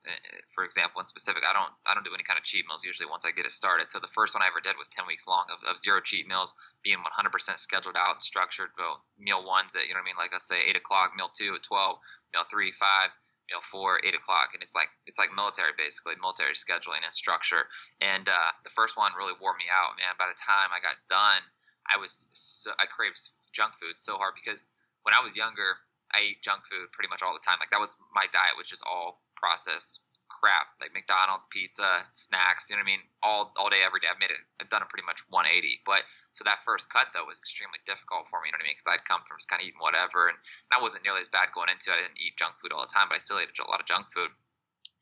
[0.55, 1.43] for example in specific.
[1.43, 3.51] I don't I don't do any kind of cheat meals usually once I get it
[3.51, 3.91] started.
[3.91, 6.31] So the first one I ever did was ten weeks long of, of zero cheat
[6.31, 8.71] meals, being 100% scheduled out and structured.
[8.79, 11.27] Well, meal ones at you know what I mean, like let's say eight o'clock, meal
[11.27, 11.99] two at twelve,
[12.31, 13.11] meal three five,
[13.51, 17.67] meal four eight o'clock, and it's like it's like military basically, military scheduling and structure.
[17.99, 20.15] And uh, the first one really wore me out, man.
[20.15, 21.43] By the time I got done,
[21.83, 23.19] I was so, I craved
[23.51, 24.71] junk food so hard because
[25.03, 25.83] when I was younger.
[26.13, 27.57] I ate junk food pretty much all the time.
[27.59, 29.99] Like that was my diet, was just all processed
[30.41, 32.69] crap, like McDonald's, pizza, snacks.
[32.69, 33.03] You know what I mean?
[33.21, 34.09] All all day, every day.
[34.09, 34.41] I've made it.
[34.57, 35.85] I've done it pretty much 180.
[35.85, 38.49] But so that first cut though was extremely difficult for me.
[38.49, 38.79] You know what I mean?
[38.79, 41.29] Because I'd come from just kind of eating whatever, and, and I wasn't nearly as
[41.29, 42.01] bad going into it.
[42.01, 43.85] I didn't eat junk food all the time, but I still ate a lot of
[43.85, 44.33] junk food.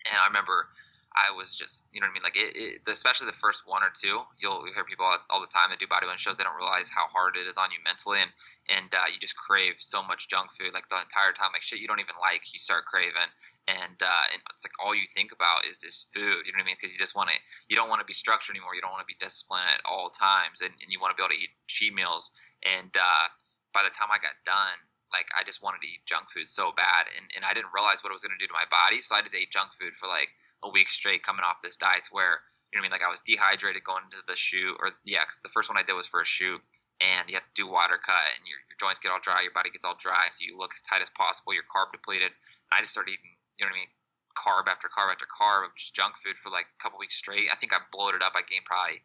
[0.08, 0.68] And I remember
[1.16, 2.24] I was just, you know what I mean?
[2.24, 5.74] Like, it, it, especially the first one or two, you'll hear people all, the time
[5.74, 6.38] that do bodybuilding shows.
[6.38, 8.32] They don't realize how hard it is on you mentally, and
[8.70, 11.50] and uh, you just crave so much junk food like the entire time.
[11.52, 13.32] Like shit you don't even like, you start craving,
[13.68, 16.46] and uh, and it's like all you think about is this food.
[16.46, 16.78] You know what I mean?
[16.78, 17.38] Because you just want to,
[17.70, 18.76] you don't want to be structured anymore.
[18.76, 21.26] You don't want to be disciplined at all times, and, and you want to be
[21.26, 22.32] able to eat cheat meals.
[22.62, 23.26] And uh,
[23.74, 24.78] by the time I got done,
[25.12, 28.04] like I just wanted to eat junk food so bad, and, and I didn't realize
[28.04, 29.02] what it was to do to my body.
[29.02, 30.30] So I just ate junk food for like
[30.64, 32.06] a week straight, coming off this diet.
[32.06, 32.96] To where you know what I mean?
[32.98, 35.84] Like I was dehydrated going into the shoot, or yeah, cause the first one I
[35.84, 36.62] did was for a shoot,
[37.02, 39.56] and you have to do water cut, and your, your joints get all dry, your
[39.56, 41.54] body gets all dry, so you look as tight as possible.
[41.54, 42.30] You're carb depleted.
[42.30, 43.92] And I just started eating, you know what I mean?
[44.38, 47.50] Carb after carb after carb of just junk food for like a couple weeks straight.
[47.52, 48.38] I think I bloated up.
[48.38, 49.02] I gained probably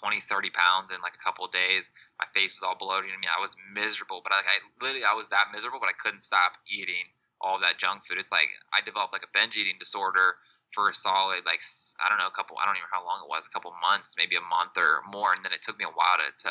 [0.00, 1.90] 20, 30 pounds in like a couple of days.
[2.18, 3.10] My face was all bloated.
[3.10, 5.96] I mean, I was miserable, but I, I literally I was that miserable, but I
[5.96, 7.08] couldn't stop eating
[7.40, 8.18] all that junk food.
[8.18, 10.36] It's like I developed like a binge eating disorder
[10.72, 11.62] for a solid like
[12.04, 13.72] I don't know a couple I don't even know how long it was a couple
[13.80, 16.50] months maybe a month or more and then it took me a while to to,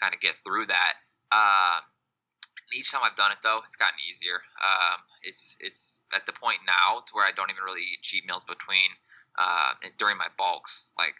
[0.00, 0.94] kind of get through that.
[1.30, 1.80] Uh,
[2.72, 4.40] each time I've done it though, it's gotten easier.
[4.64, 8.24] Um, it's it's at the point now to where I don't even really eat cheat
[8.26, 8.88] meals between
[9.38, 10.88] uh, during my bulks.
[10.96, 11.14] Like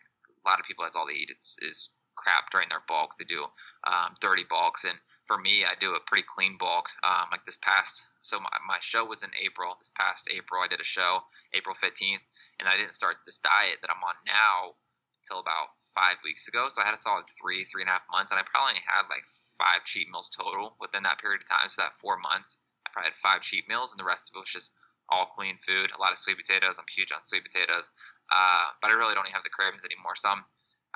[0.45, 3.17] a lot of people that's all they eat is, is crap during their bulks.
[3.17, 3.45] They do
[3.85, 6.89] um, dirty bulks, and for me, I do a pretty clean bulk.
[7.03, 9.75] Um, like this past, so my, my show was in April.
[9.79, 11.21] This past April, I did a show,
[11.55, 12.23] April fifteenth,
[12.61, 14.75] and I didn't start this diet that I'm on now
[15.23, 16.67] until about five weeks ago.
[16.69, 19.07] So I had a solid three, three and a half months, and I probably had
[19.09, 19.25] like
[19.57, 21.69] five cheat meals total within that period of time.
[21.69, 24.41] So that four months, I probably had five cheat meals, and the rest of it
[24.41, 24.73] was just
[25.09, 25.91] all clean food.
[25.97, 26.79] A lot of sweet potatoes.
[26.79, 27.91] I'm huge on sweet potatoes.
[28.33, 30.17] Uh, but I really don't have the cravings anymore.
[30.17, 30.41] So I'm,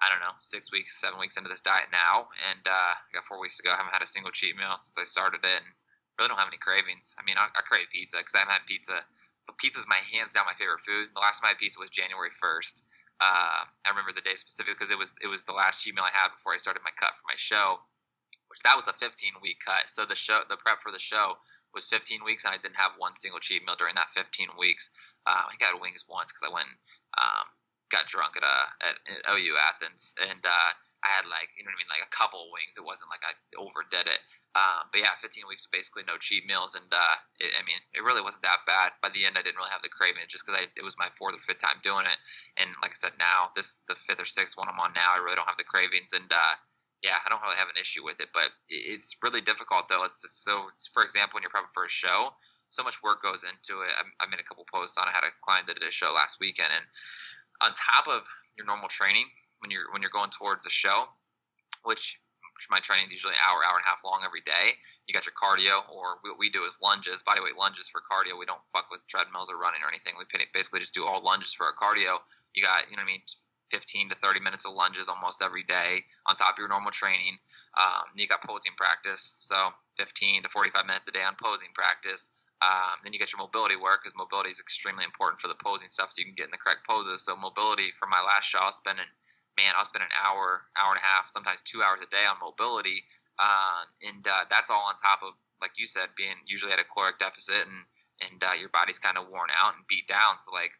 [0.01, 3.29] I don't know, six weeks, seven weeks into this diet now, and uh, I got
[3.29, 3.73] four weeks to go.
[3.73, 5.69] I haven't had a single cheat meal since I started it, and
[6.17, 7.15] really don't have any cravings.
[7.21, 9.05] I mean, I, I crave pizza because I haven't had pizza.
[9.47, 11.13] But pizza is my hands down my favorite food.
[11.15, 12.83] The last time I had pizza was January 1st.
[13.21, 16.05] Uh, I remember the day specifically because it was it was the last cheat meal
[16.05, 17.81] I had before I started my cut for my show,
[18.49, 19.89] which that was a 15 week cut.
[19.89, 21.39] So the show, the prep for the show
[21.73, 24.91] was 15 weeks, and I didn't have one single cheat meal during that 15 weeks.
[25.27, 26.69] Um, I got wings once because I went
[27.17, 27.47] um,
[27.91, 30.71] got drunk at a at, at OU Athens, and uh,
[31.05, 32.77] I had like you know what I mean, like a couple wings.
[32.77, 34.21] It wasn't like I overdid it.
[34.57, 37.79] Um, but yeah, 15 weeks of basically no cheat meals, and uh, it, I mean,
[37.95, 38.97] it really wasn't that bad.
[39.05, 41.37] By the end, I didn't really have the craving, just because it was my fourth
[41.37, 42.19] or fifth time doing it.
[42.57, 45.21] And like I said, now this the fifth or sixth one I'm on now, I
[45.23, 46.55] really don't have the cravings, and uh,
[47.05, 50.05] yeah, I don't really have an issue with it, but it's really difficult though.
[50.05, 52.35] It's just so, for example, when you're prepping for a show,
[52.69, 53.91] so much work goes into it.
[54.21, 55.09] I made a couple posts on.
[55.09, 56.85] I had a client that did a show last weekend, and
[57.63, 58.27] on top of
[58.57, 59.27] your normal training,
[59.61, 61.09] when you're when you're going towards a show,
[61.85, 62.21] which,
[62.55, 64.77] which my training is usually an hour, hour and a half long every day.
[65.07, 68.39] You got your cardio, or what we do is lunges, bodyweight lunges for cardio.
[68.39, 70.15] We don't fuck with treadmills or running or anything.
[70.19, 72.19] We basically just do all lunges for our cardio.
[72.55, 73.23] You got, you know what I mean,
[73.71, 77.39] 15 to 30 minutes of lunges almost every day on top of your normal training.
[77.77, 82.31] Um, you got posing practice, so 15 to 45 minutes a day on posing practice.
[82.63, 85.89] Um, then you get your mobility work because mobility is extremely important for the posing
[85.89, 87.21] stuff, so you can get in the correct poses.
[87.23, 89.05] So mobility for my last show, I was spending,
[89.61, 92.25] man, I was spending an hour, hour and a half, sometimes two hours a day
[92.25, 93.05] on mobility,
[93.39, 96.85] uh, and uh, that's all on top of, like you said, being usually at a
[96.85, 97.85] caloric deficit and
[98.25, 100.39] and uh, your body's kind of worn out and beat down.
[100.39, 100.73] So like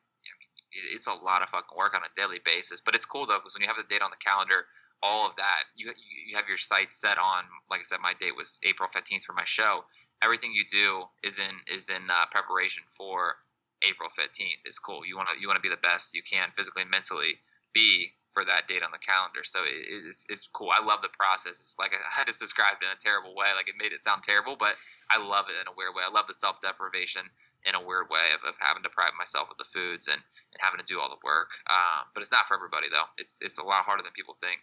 [0.93, 2.81] it's a lot of fucking work on a daily basis.
[2.81, 4.67] But it's cool though because when you have the date on the calendar,
[5.03, 5.93] all of that you
[6.27, 7.45] you have your sights set on.
[7.71, 9.85] Like I said, my date was April fifteenth for my show.
[10.23, 13.37] Everything you do is in is in uh, preparation for
[13.83, 14.61] April fifteenth.
[14.65, 15.07] It's cool.
[15.07, 17.39] You want to you want to be the best you can physically mentally
[17.73, 19.41] be for that date on the calendar.
[19.49, 20.69] So it, it's, it's cool.
[20.69, 21.57] I love the process.
[21.57, 23.49] It's like I just described in a terrible way.
[23.57, 24.77] Like it made it sound terrible, but
[25.09, 26.05] I love it in a weird way.
[26.05, 27.25] I love the self deprivation
[27.65, 30.61] in a weird way of, of having to deprive myself of the foods and, and
[30.61, 31.49] having to do all the work.
[31.65, 33.09] Um, but it's not for everybody though.
[33.17, 34.61] It's it's a lot harder than people think.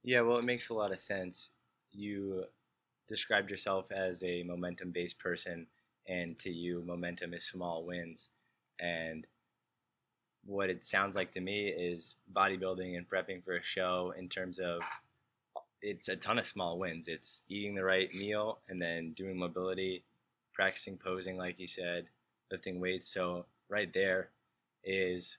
[0.00, 1.52] Yeah, well, it makes a lot of sense.
[1.92, 2.48] You
[3.10, 5.66] described yourself as a momentum based person,
[6.08, 8.30] and to you, momentum is small wins.
[8.78, 9.26] And
[10.46, 14.58] what it sounds like to me is bodybuilding and prepping for a show in terms
[14.58, 14.80] of
[15.82, 17.08] it's a ton of small wins.
[17.08, 20.04] It's eating the right meal and then doing mobility,
[20.54, 22.06] practicing posing, like you said,
[22.50, 23.08] lifting weights.
[23.08, 24.30] So, right there
[24.84, 25.38] is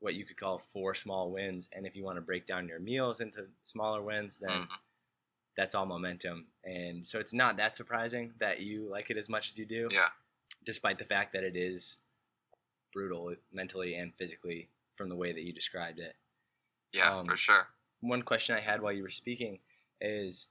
[0.00, 1.68] what you could call four small wins.
[1.72, 4.74] And if you want to break down your meals into smaller wins, then mm-hmm.
[5.58, 6.46] That's all momentum.
[6.64, 9.88] And so, it's not that surprising that you like it as much as you do.
[9.90, 10.08] Yeah.
[10.64, 11.98] Despite the fact that it is
[12.92, 16.14] brutal mentally and physically from the way that you described it.
[16.92, 17.66] Yeah, um, for sure.
[18.00, 19.58] One question I had while you were speaking
[20.00, 20.46] is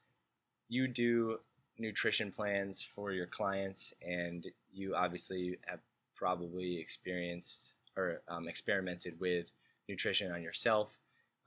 [0.70, 1.40] you do
[1.80, 5.80] nutrition plans for your clients and you obviously have
[6.16, 9.52] probably experienced or um, experimented with
[9.88, 10.98] nutrition on yourself.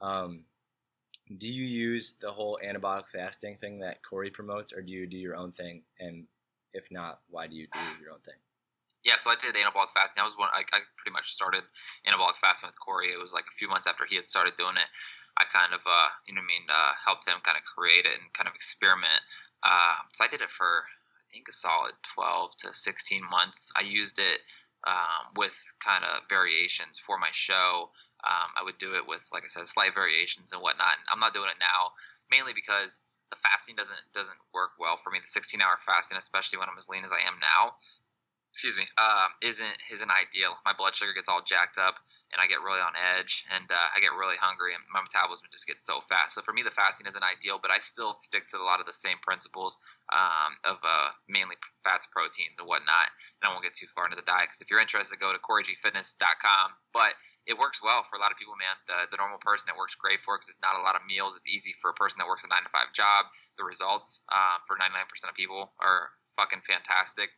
[0.01, 0.45] Um,
[1.37, 5.17] do you use the whole anabolic fasting thing that Cory promotes, or do you do
[5.17, 5.83] your own thing?
[5.99, 6.25] And
[6.73, 8.35] if not, why do you do your own thing?
[9.03, 10.21] Yeah, so I did anabolic fasting.
[10.21, 10.49] I was one.
[10.53, 11.63] I, I pretty much started
[12.05, 13.09] anabolic fasting with Cory.
[13.09, 14.89] It was like a few months after he had started doing it.
[15.37, 18.13] I kind of, uh, you know, I mean, uh, helped him kind of create it
[18.13, 19.21] and kind of experiment.
[19.63, 23.71] Uh, so I did it for I think a solid 12 to 16 months.
[23.75, 24.39] I used it
[24.85, 27.89] um, with kind of variations for my show.
[28.23, 30.97] Um, I would do it with, like I said, slight variations and whatnot.
[31.11, 31.91] I'm not doing it now
[32.31, 35.19] mainly because the fasting doesn't doesn't work well for me.
[35.19, 37.75] The 16 hour fasting, especially when I'm as lean as I am now,
[38.51, 40.59] excuse me, um, isn't isn't ideal.
[40.67, 41.95] My blood sugar gets all jacked up,
[42.35, 45.47] and I get really on edge, and uh, I get really hungry, and my metabolism
[45.55, 46.35] just gets so fast.
[46.35, 48.85] So for me, the fasting isn't ideal, but I still stick to a lot of
[48.85, 49.79] the same principles
[50.11, 51.55] um, of uh, mainly
[51.87, 53.07] fats, proteins, and whatnot.
[53.39, 55.39] And I won't get too far into the diet because if you're interested, go to
[55.39, 56.75] CoryGFitness.com.
[56.91, 57.15] But
[57.47, 58.75] it works well for a lot of people, man.
[58.83, 61.39] The, the normal person it works great for because it's not a lot of meals.
[61.39, 63.31] It's easy for a person that works a nine to five job.
[63.55, 64.91] The results uh, for 99%
[65.23, 67.31] of people are fucking fantastic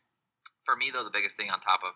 [0.66, 1.94] for me though the biggest thing on top of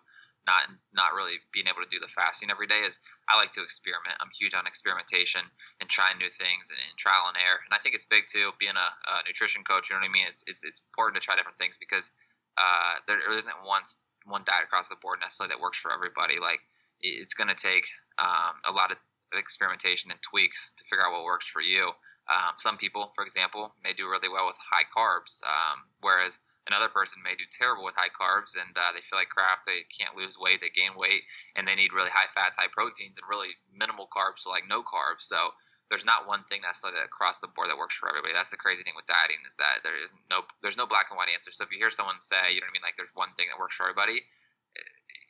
[0.48, 0.64] not
[0.96, 4.16] not really being able to do the fasting every day is I like to experiment.
[4.24, 5.44] I'm huge on experimentation
[5.82, 7.60] and trying new things and, and trial and error.
[7.68, 8.56] And I think it's big too.
[8.58, 10.26] Being a, a, nutrition coach, you know what I mean?
[10.26, 12.10] It's it's, it's important to try different things because
[12.56, 13.84] uh, there isn't one
[14.26, 16.40] one diet across the board necessarily that works for everybody.
[16.40, 16.64] Like
[17.04, 17.86] it's going to take
[18.18, 18.98] um, a lot of
[19.36, 21.92] experimentation and tweaks to figure out what works for you.
[22.28, 26.92] Um, some people, for example, may do really well with high carbs, um, whereas Another
[26.92, 29.64] person may do terrible with high carbs and uh, they feel like crap.
[29.66, 31.24] They can't lose weight, they gain weight,
[31.56, 34.84] and they need really high fats, high proteins, and really minimal carbs, so like no
[34.84, 35.26] carbs.
[35.26, 35.56] So
[35.90, 38.36] there's not one thing necessarily across the board that works for everybody.
[38.36, 41.18] That's the crazy thing with dieting is that there is no there's no black and
[41.18, 41.52] white answer.
[41.52, 43.48] So if you hear someone say, you know what I mean, like there's one thing
[43.48, 44.20] that works for everybody,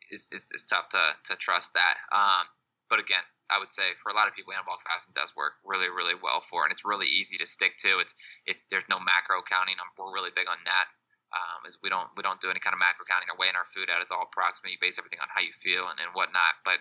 [0.10, 1.96] it's, it's, it's tough to, to trust that.
[2.12, 2.50] Um,
[2.90, 5.88] but again, I would say for a lot of people, anabolic fasting does work really,
[5.88, 8.00] really well for, and it's really easy to stick to.
[8.00, 9.76] It's it, there's no macro counting.
[9.98, 10.88] We're really big on that
[11.34, 13.68] um, is we don't we don't do any kind of macro counting or weighing our
[13.68, 14.02] food out.
[14.02, 14.72] It's all approximate.
[14.72, 16.64] You base everything on how you feel and, and whatnot.
[16.64, 16.80] But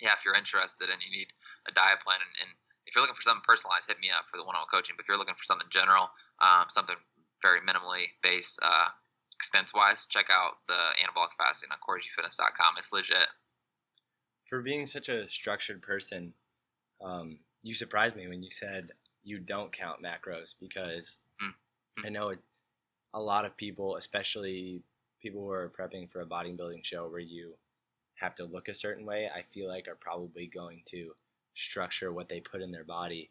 [0.00, 1.28] yeah, if you're interested and you need
[1.68, 2.50] a diet plan and, and
[2.86, 4.96] if you're looking for something personalized, hit me up for the one-on-one coaching.
[4.96, 6.96] But if you're looking for something general, um, something
[7.42, 8.88] very minimally based uh,
[9.34, 12.74] expense-wise, check out the anabolic fasting on CoryGFitness.com.
[12.78, 13.28] It's legit.
[14.48, 16.32] For being such a structured person,
[17.00, 18.90] um, you surprised me when you said
[19.22, 22.06] you don't count macros because mm-hmm.
[22.06, 22.40] I know it
[23.14, 24.82] a lot of people, especially
[25.20, 27.54] people who are prepping for a bodybuilding show where you
[28.14, 31.12] have to look a certain way, I feel like are probably going to
[31.54, 33.28] structure what they put in their body.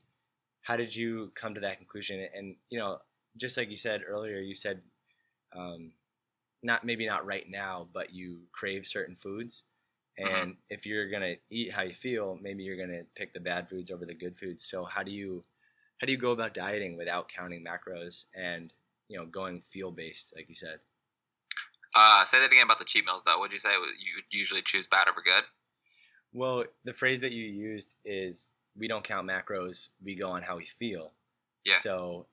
[0.61, 2.27] How did you come to that conclusion?
[2.35, 2.99] And you know,
[3.37, 4.81] just like you said earlier, you said
[5.55, 5.91] um,
[6.61, 9.63] not maybe not right now, but you crave certain foods.
[10.21, 10.35] Uh-huh.
[10.35, 13.89] And if you're gonna eat how you feel, maybe you're gonna pick the bad foods
[13.89, 14.63] over the good foods.
[14.63, 15.43] So how do you
[15.99, 18.73] how do you go about dieting without counting macros and
[19.09, 20.79] you know going feel based, like you said.
[21.95, 23.39] Uh, say that again about the cheat meals, though.
[23.39, 25.43] Would you say you usually choose bad over good?
[26.31, 30.57] Well, the phrase that you used is we don't count macros, we go on how
[30.57, 31.11] we feel.
[31.65, 31.79] Yeah.
[31.81, 32.27] So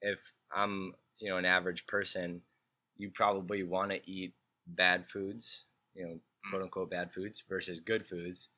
[0.00, 0.20] if
[0.54, 2.40] I'm, you know, an average person,
[2.96, 4.32] you probably want to eat
[4.68, 6.50] bad foods, you know, mm.
[6.50, 8.50] quote unquote bad foods versus good foods.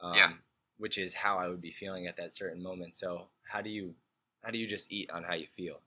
[0.00, 0.30] Um, yeah.
[0.78, 2.96] Which is how I would be feeling at that certain moment.
[2.96, 3.94] So how do you,
[4.42, 5.80] how do you just eat on how you feel?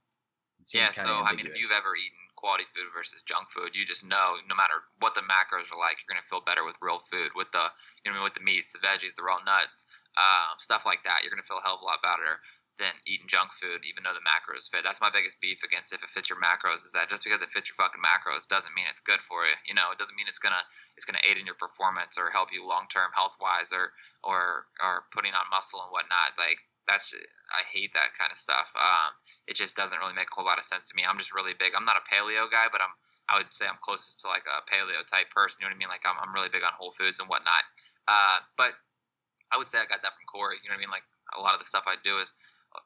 [0.73, 4.07] Yeah, so I mean, if you've ever eaten quality food versus junk food, you just
[4.07, 7.31] know no matter what the macros are like, you're gonna feel better with real food,
[7.35, 7.69] with the
[8.05, 9.85] you know with the meats, the veggies, the raw nuts,
[10.17, 11.21] um, stuff like that.
[11.21, 12.41] You're gonna feel a hell of a lot better
[12.77, 14.83] than eating junk food, even though the macros fit.
[14.83, 17.49] That's my biggest beef against if it fits your macros is that just because it
[17.49, 19.55] fits your fucking macros doesn't mean it's good for you.
[19.67, 20.61] You know, it doesn't mean it's gonna
[20.97, 23.91] it's gonna aid in your performance or help you long term health wise or
[24.23, 26.35] or or putting on muscle and whatnot.
[26.37, 28.71] Like that's just, I hate that kind of stuff.
[28.77, 29.11] Um,
[29.47, 31.03] it just doesn't really make a whole lot of sense to me.
[31.05, 31.73] I'm just really big.
[31.73, 32.93] I'm not a paleo guy, but I'm
[33.25, 35.61] I would say I'm closest to like a paleo type person.
[35.61, 35.89] You know what I mean?
[35.89, 37.65] Like I'm I'm really big on whole foods and whatnot.
[38.07, 38.77] Uh, but
[39.49, 40.61] I would say I got that from Cory.
[40.61, 40.93] You know what I mean?
[40.93, 42.33] Like a lot of the stuff I do is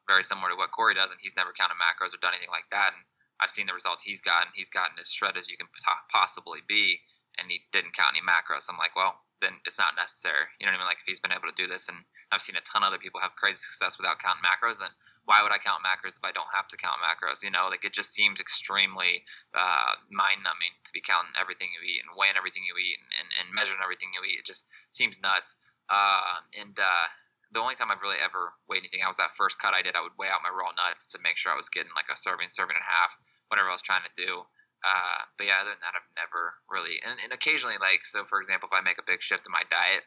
[0.08, 2.68] very similar to what Cory does, and he's never counted macros or done anything like
[2.70, 2.96] that.
[2.96, 3.02] And
[3.40, 4.52] I've seen the results he's gotten.
[4.54, 5.68] He's gotten as shred as you can
[6.12, 7.00] possibly be,
[7.38, 8.68] and he didn't count any macros.
[8.70, 10.44] I'm like, well, then it's not necessary.
[10.60, 10.90] You know what I mean?
[10.92, 11.98] Like if he's been able to do this, and
[12.30, 14.92] I've seen a ton of other people have crazy success without counting macros, then
[15.24, 17.42] why would I count macros if I don't have to count macros?
[17.42, 19.24] You know, like it just seems extremely
[19.56, 23.10] uh, mind numbing to be counting everything you eat and weighing everything you eat and,
[23.20, 24.44] and, and measuring everything you eat.
[24.44, 25.56] It just seems nuts.
[25.88, 27.06] Uh, and uh,
[27.52, 29.96] the only time I've really ever weighed anything out was that first cut I did.
[29.96, 32.16] I would weigh out my raw nuts to make sure I was getting like a
[32.16, 34.46] serving, serving and a half, whatever I was trying to do.
[34.80, 38.40] Uh, but yeah, other than that, I've never really, and, and occasionally, like, so for
[38.40, 40.04] example, if I make a big shift in my diet,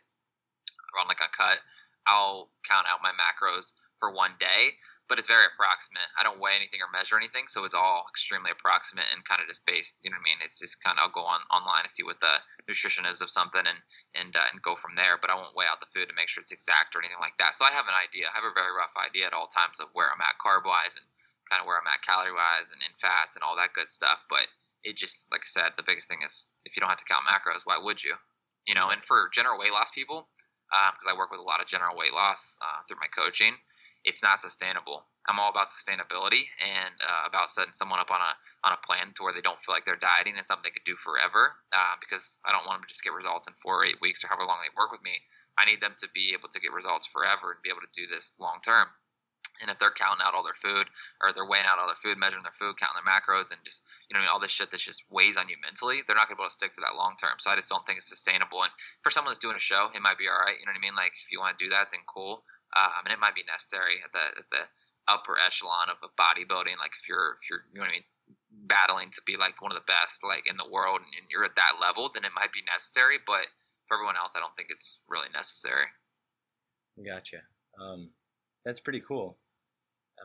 [0.93, 1.61] around like a cut,
[2.05, 4.75] I'll count out my macros for one day,
[5.07, 6.03] but it's very approximate.
[6.17, 9.47] I don't weigh anything or measure anything, so it's all extremely approximate and kind of
[9.47, 9.95] just based.
[10.03, 10.39] You know what I mean?
[10.43, 12.35] It's just kind of I'll go on online and see what the
[12.67, 13.79] nutrition is of something and
[14.15, 15.15] and uh, and go from there.
[15.21, 17.37] But I won't weigh out the food to make sure it's exact or anything like
[17.39, 17.55] that.
[17.55, 18.27] So I have an idea.
[18.27, 20.99] I have a very rough idea at all times of where I'm at carb wise
[20.99, 21.07] and
[21.47, 24.23] kind of where I'm at calorie wise and in fats and all that good stuff.
[24.27, 24.47] But
[24.83, 27.25] it just like I said, the biggest thing is if you don't have to count
[27.25, 28.15] macros, why would you?
[28.67, 30.27] You know, and for general weight loss people,
[30.69, 33.53] because um, I work with a lot of general weight loss uh, through my coaching,
[34.03, 35.05] it's not sustainable.
[35.27, 39.13] I'm all about sustainability and uh, about setting someone up on a on a plan
[39.15, 41.55] to where they don't feel like they're dieting and something they could do forever.
[41.71, 44.23] Uh, because I don't want them to just get results in four or eight weeks
[44.23, 45.15] or however long they work with me.
[45.57, 48.07] I need them to be able to get results forever and be able to do
[48.07, 48.87] this long term.
[49.61, 50.89] And if they're counting out all their food
[51.21, 53.83] or they're weighing out all their food, measuring their food, counting their macros, and just
[54.09, 56.43] you know all this shit that just weighs on you mentally, they're not gonna be
[56.43, 57.37] able to stick to that long term.
[57.37, 58.63] So I just don't think it's sustainable.
[58.63, 58.71] And
[59.03, 60.57] for someone that's doing a show, it might be all right.
[60.57, 60.97] You know what I mean?
[60.97, 62.43] Like if you want to do that, then cool.
[62.73, 64.63] Um, and it might be necessary at the at the
[65.07, 66.77] upper echelon of, of bodybuilding.
[66.81, 68.07] Like if you're if you're you know what I mean,
[68.65, 71.45] battling to be like one of the best like in the world, and, and you're
[71.45, 73.21] at that level, then it might be necessary.
[73.21, 73.45] But
[73.87, 75.85] for everyone else, I don't think it's really necessary.
[77.05, 77.41] Gotcha.
[77.81, 78.09] Um,
[78.65, 79.37] that's pretty cool.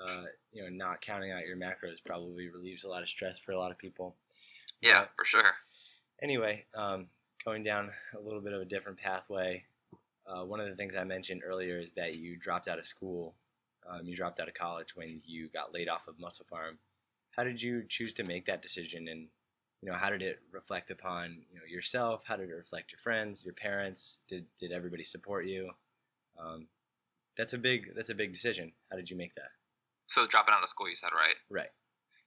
[0.06, 3.52] Uh, you know, not counting out your macros probably relieves a lot of stress for
[3.52, 4.14] a lot of people.
[4.80, 5.54] Yeah, but for sure.
[6.22, 7.06] Anyway, um,
[7.44, 9.64] going down a little bit of a different pathway.
[10.26, 13.34] Uh, one of the things I mentioned earlier is that you dropped out of school.
[13.88, 16.76] Um, you dropped out of college when you got laid off of MusclePharm.
[17.30, 19.28] How did you choose to make that decision, and
[19.80, 22.22] you know, how did it reflect upon you know yourself?
[22.26, 24.18] How did it reflect your friends, your parents?
[24.28, 25.70] Did did everybody support you?
[26.38, 26.66] Um,
[27.36, 28.72] that's a big that's a big decision.
[28.90, 29.52] How did you make that?
[30.08, 31.36] So dropping out of school, you said, right?
[31.52, 31.68] Right.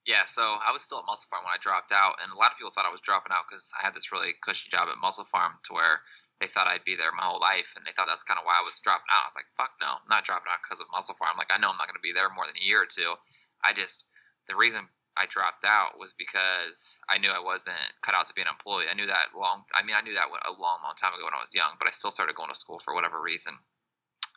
[0.05, 2.57] Yeah, so I was still at MusclePharm when I dropped out, and a lot of
[2.57, 5.61] people thought I was dropping out because I had this really cushy job at MusclePharm
[5.69, 6.01] to where
[6.41, 8.57] they thought I'd be there my whole life, and they thought that's kind of why
[8.57, 9.25] I was dropping out.
[9.25, 11.37] I was like, fuck no, I'm not dropping out because of MusclePharm.
[11.37, 13.13] Like, I know I'm not going to be there more than a year or two.
[13.61, 14.09] I just,
[14.49, 18.41] the reason I dropped out was because I knew I wasn't cut out to be
[18.41, 18.89] an employee.
[18.89, 21.37] I knew that long, I mean, I knew that a long, long time ago when
[21.37, 23.53] I was young, but I still started going to school for whatever reason.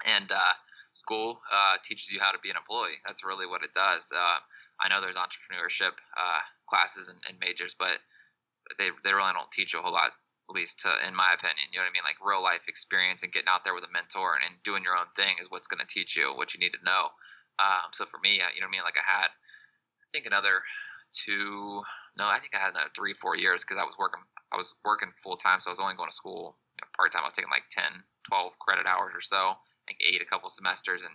[0.05, 0.55] And, uh,
[0.95, 2.99] school uh, teaches you how to be an employee.
[3.05, 4.13] That's really what it does.
[4.15, 4.39] Uh,
[4.81, 7.99] I know there's entrepreneurship uh, classes and, and, majors, but
[8.79, 10.13] they they really don't teach you a whole lot.
[10.49, 12.05] At least to, in my opinion, you know what I mean.
[12.05, 14.97] Like real life experience and getting out there with a mentor and, and doing your
[14.97, 17.09] own thing is what's going to teach you what you need to know.
[17.59, 18.85] Um, so for me, you know what I mean.
[18.85, 20.61] Like I had, I think another
[21.17, 21.81] two,
[22.19, 24.21] no, I think I had another three, four years because I was working.
[24.53, 27.11] I was working full time, so I was only going to school you know, part
[27.11, 27.23] time.
[27.23, 27.85] I was taking like 10,
[28.29, 29.57] 12 credit hours or so
[29.89, 31.15] like eight a couple semesters, and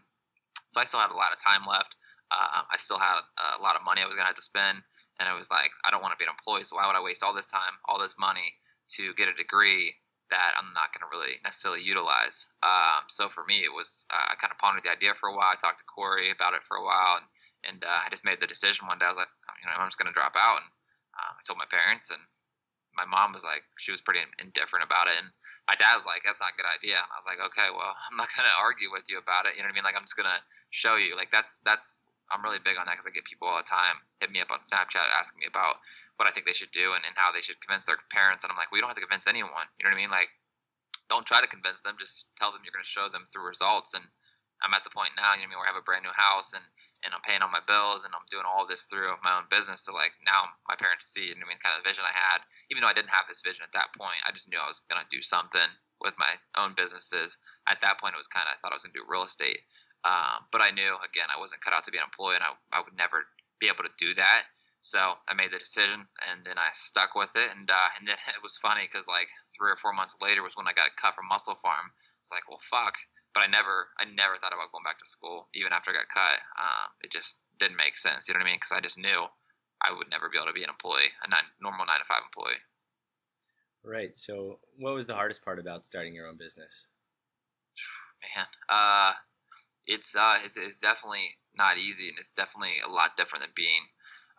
[0.68, 1.96] so I still had a lot of time left.
[2.32, 3.22] Uh, I still had
[3.58, 4.78] a lot of money I was gonna have to spend,
[5.20, 7.02] and I was like, I don't want to be an employee, so why would I
[7.02, 8.54] waste all this time, all this money
[8.98, 9.94] to get a degree
[10.30, 12.54] that I'm not gonna really necessarily utilize?
[12.62, 15.34] Um, so for me, it was uh, I kind of pondered the idea for a
[15.34, 15.50] while.
[15.50, 17.26] I talked to Cory about it for a while, and,
[17.66, 19.06] and uh, I just made the decision one day.
[19.06, 20.70] I was like, you know, I'm just gonna drop out, and
[21.18, 22.22] um, I told my parents, and
[23.00, 25.32] my mom was like, she was pretty indifferent about it, and
[25.72, 27.96] my dad was like, "That's not a good idea." And I was like, "Okay, well,
[28.12, 29.56] I'm not gonna argue with you about it.
[29.56, 29.88] You know what I mean?
[29.88, 31.16] Like, I'm just gonna show you.
[31.16, 31.98] Like, that's that's
[32.32, 34.52] I'm really big on that because I get people all the time hit me up
[34.52, 35.82] on Snapchat asking me about
[36.18, 38.44] what I think they should do and, and how they should convince their parents.
[38.44, 39.66] And I'm like, well, you don't have to convince anyone.
[39.80, 40.12] You know what I mean?
[40.12, 40.30] Like,
[41.10, 41.96] don't try to convince them.
[41.98, 43.96] Just tell them you're going to show them through results.
[43.96, 44.04] And
[44.62, 46.14] I'm at the point now, you know, I mean, where I have a brand new
[46.14, 46.64] house and
[47.04, 49.88] and I'm paying all my bills and I'm doing all this through my own business.
[49.88, 52.12] So like now my parents see, you know, I mean, kind of the vision I
[52.12, 54.68] had, even though I didn't have this vision at that point, I just knew I
[54.68, 55.70] was to do something
[56.04, 57.40] with my own businesses.
[57.68, 59.64] At that point, it was kind of I thought I was to do real estate,
[60.04, 62.52] um, but I knew again I wasn't cut out to be an employee, and I,
[62.72, 63.28] I would never
[63.60, 64.44] be able to do that.
[64.82, 67.48] So I made the decision, and then I stuck with it.
[67.56, 70.56] And uh, and then it was funny because like three or four months later was
[70.56, 71.92] when I got cut from MusclePharm.
[72.22, 72.96] It's like, well, fuck.
[73.34, 76.10] But I never, I never thought about going back to school, even after I got
[76.10, 76.40] cut.
[76.60, 78.28] Um, it just didn't make sense.
[78.28, 78.58] You know what I mean?
[78.58, 79.26] Because I just knew
[79.82, 82.24] I would never be able to be an employee, a nine, normal nine to five
[82.26, 82.60] employee.
[83.84, 84.18] Right.
[84.18, 86.88] So, what was the hardest part about starting your own business?
[88.36, 89.14] Man, uh,
[89.88, 93.82] it's uh, it's, it's definitely not easy, and it's definitely a lot different than being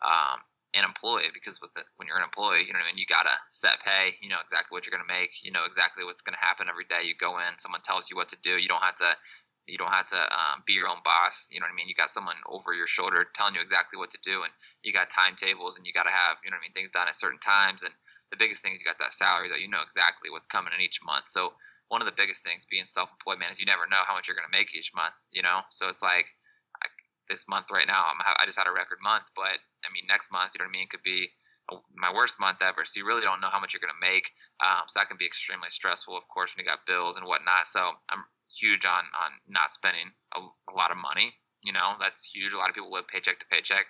[0.03, 0.39] um,
[0.73, 3.33] an employee because with it, when you're an employee, you know, I mean, you gotta
[3.49, 4.15] set pay.
[4.21, 5.43] You know exactly what you're gonna make.
[5.43, 7.07] You know exactly what's gonna happen every day.
[7.07, 8.57] You go in, someone tells you what to do.
[8.57, 9.11] You don't have to.
[9.67, 11.49] You don't have to um, be your own boss.
[11.51, 11.87] You know what I mean?
[11.87, 14.51] You got someone over your shoulder telling you exactly what to do, and
[14.83, 17.07] you got timetables, and you got to have you know what I mean things done
[17.07, 17.93] at certain times, and
[18.31, 19.59] the biggest thing is you got that salary though.
[19.59, 21.27] You know exactly what's coming in each month.
[21.27, 21.53] So
[21.89, 24.39] one of the biggest things being self-employed man is you never know how much you're
[24.39, 25.11] going to make each month.
[25.31, 26.25] You know, so it's like
[27.31, 30.31] this month right now I'm, I just had a record month, but I mean next
[30.31, 31.31] month you know what I mean could be
[31.95, 32.83] my worst month ever.
[32.83, 34.31] So you really don't know how much you're going to make.
[34.59, 37.65] Um, so that can be extremely stressful, of course, when you got bills and whatnot.
[37.65, 37.79] So
[38.09, 38.23] I'm
[38.59, 41.33] huge on on not spending a, a lot of money.
[41.63, 42.53] You know, that's huge.
[42.53, 43.85] A lot of people live paycheck to paycheck.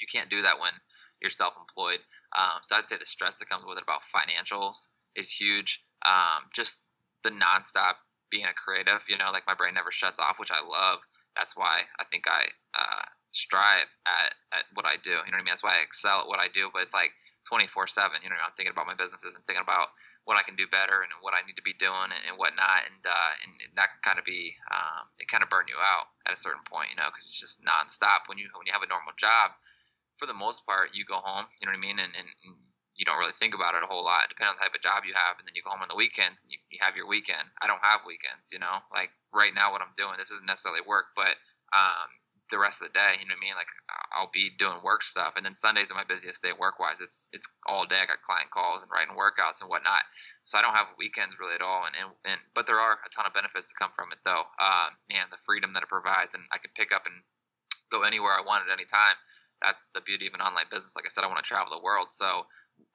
[0.00, 0.72] You can't do that when
[1.20, 2.00] you're self-employed.
[2.36, 5.84] Um, so I'd say the stress that comes with it about financials is huge.
[6.04, 6.82] Um, just
[7.22, 7.94] the nonstop
[8.30, 11.00] being a creative, you know, like my brain never shuts off, which I love.
[11.36, 15.10] That's why I think I uh, strive at, at what I do.
[15.10, 15.52] You know what I mean?
[15.52, 16.70] That's why I excel at what I do.
[16.72, 17.10] But it's like
[17.50, 18.22] 24 7.
[18.22, 19.88] You know, I'm thinking about my businesses and thinking about
[20.24, 22.88] what I can do better and what I need to be doing and, and whatnot.
[22.88, 26.32] And, uh, and that kind of be, um, it kind of burn you out at
[26.32, 28.30] a certain point, you know, because it's just nonstop.
[28.30, 29.52] When you, when you have a normal job,
[30.16, 31.98] for the most part, you go home, you know what I mean?
[31.98, 32.54] And, and, and
[32.96, 35.02] you don't really think about it a whole lot, depending on the type of job
[35.02, 35.38] you have.
[35.38, 37.42] And then you go home on the weekends and you, you have your weekend.
[37.60, 40.82] I don't have weekends, you know, like right now, what I'm doing, this isn't necessarily
[40.86, 41.34] work, but,
[41.74, 42.08] um,
[42.50, 43.16] the rest of the day.
[43.20, 43.56] You know what I mean?
[43.56, 43.72] Like
[44.12, 47.00] I'll be doing work stuff, and then Sundays are my busiest day work wise.
[47.00, 47.96] It's it's all day.
[47.96, 50.04] I got client calls and writing workouts and whatnot.
[50.44, 51.84] So I don't have weekends really at all.
[51.86, 54.44] And and, and but there are a ton of benefits to come from it though.
[54.60, 57.16] Uh, man, the freedom that it provides, and I can pick up and
[57.90, 59.16] go anywhere I want at any time.
[59.62, 60.94] That's the beauty of an online business.
[60.96, 62.10] Like I said, I want to travel the world.
[62.10, 62.44] So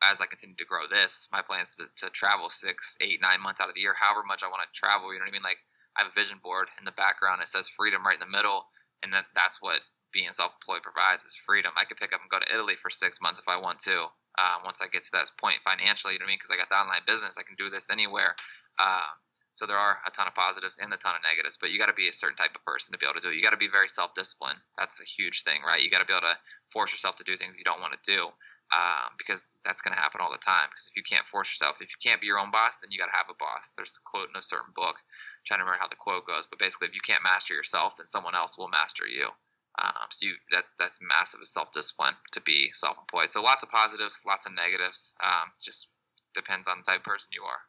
[0.09, 3.41] as I continue to grow this, my plan is to, to travel six, eight, nine
[3.41, 5.13] months out of the year, however much I want to travel.
[5.13, 5.43] You know what I mean?
[5.43, 5.59] Like
[5.97, 7.41] I have a vision board in the background.
[7.41, 8.65] It says freedom right in the middle
[9.03, 9.79] and that that's what
[10.11, 11.71] being self-employed provides is freedom.
[11.77, 14.07] I could pick up and go to Italy for six months if I want to.
[14.37, 16.39] Uh, once I get to that point financially, you know what I mean?
[16.41, 18.35] Because I got the online business, I can do this anywhere.
[18.79, 19.05] Uh,
[19.53, 21.91] so there are a ton of positives and a ton of negatives, but you got
[21.91, 23.35] to be a certain type of person to be able to do it.
[23.35, 24.57] You got to be very self-disciplined.
[24.77, 25.81] That's a huge thing, right?
[25.81, 26.37] You got to be able to
[26.71, 28.29] force yourself to do things you don't want to do.
[28.69, 30.69] Um, because that's going to happen all the time.
[30.69, 32.99] Because if you can't force yourself, if you can't be your own boss, then you
[32.99, 33.73] got to have a boss.
[33.75, 34.93] There's a quote in a certain book.
[34.93, 37.97] I'm trying to remember how the quote goes, but basically, if you can't master yourself,
[37.97, 39.29] then someone else will master you.
[39.81, 43.31] Um, so you, that that's massive self discipline to be self employed.
[43.31, 45.15] So lots of positives, lots of negatives.
[45.23, 45.87] Um, just
[46.35, 47.61] depends on the type of person you are.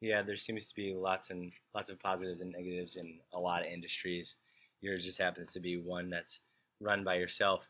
[0.00, 3.62] Yeah, there seems to be lots and lots of positives and negatives in a lot
[3.62, 4.36] of industries.
[4.80, 6.40] Yours just happens to be one that's
[6.80, 7.68] run by yourself.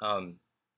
[0.00, 0.36] Um,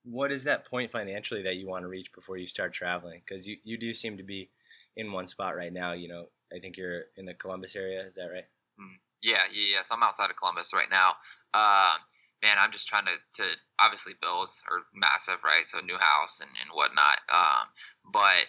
[0.09, 3.21] what is that point financially that you want to reach before you start traveling?
[3.27, 4.51] Because you, you do seem to be
[4.97, 5.93] in one spot right now.
[5.93, 8.05] You know, I think you're in the Columbus area.
[8.05, 8.47] Is that right?
[8.81, 9.83] Mm, yeah, yeah, yeah.
[9.83, 11.15] So I'm outside of Columbus right now.
[11.53, 11.97] Uh,
[12.43, 13.45] man, I'm just trying to, to
[13.81, 15.67] obviously bills are massive, right?
[15.67, 17.19] So new house and, and whatnot.
[17.33, 17.67] Um,
[18.13, 18.47] but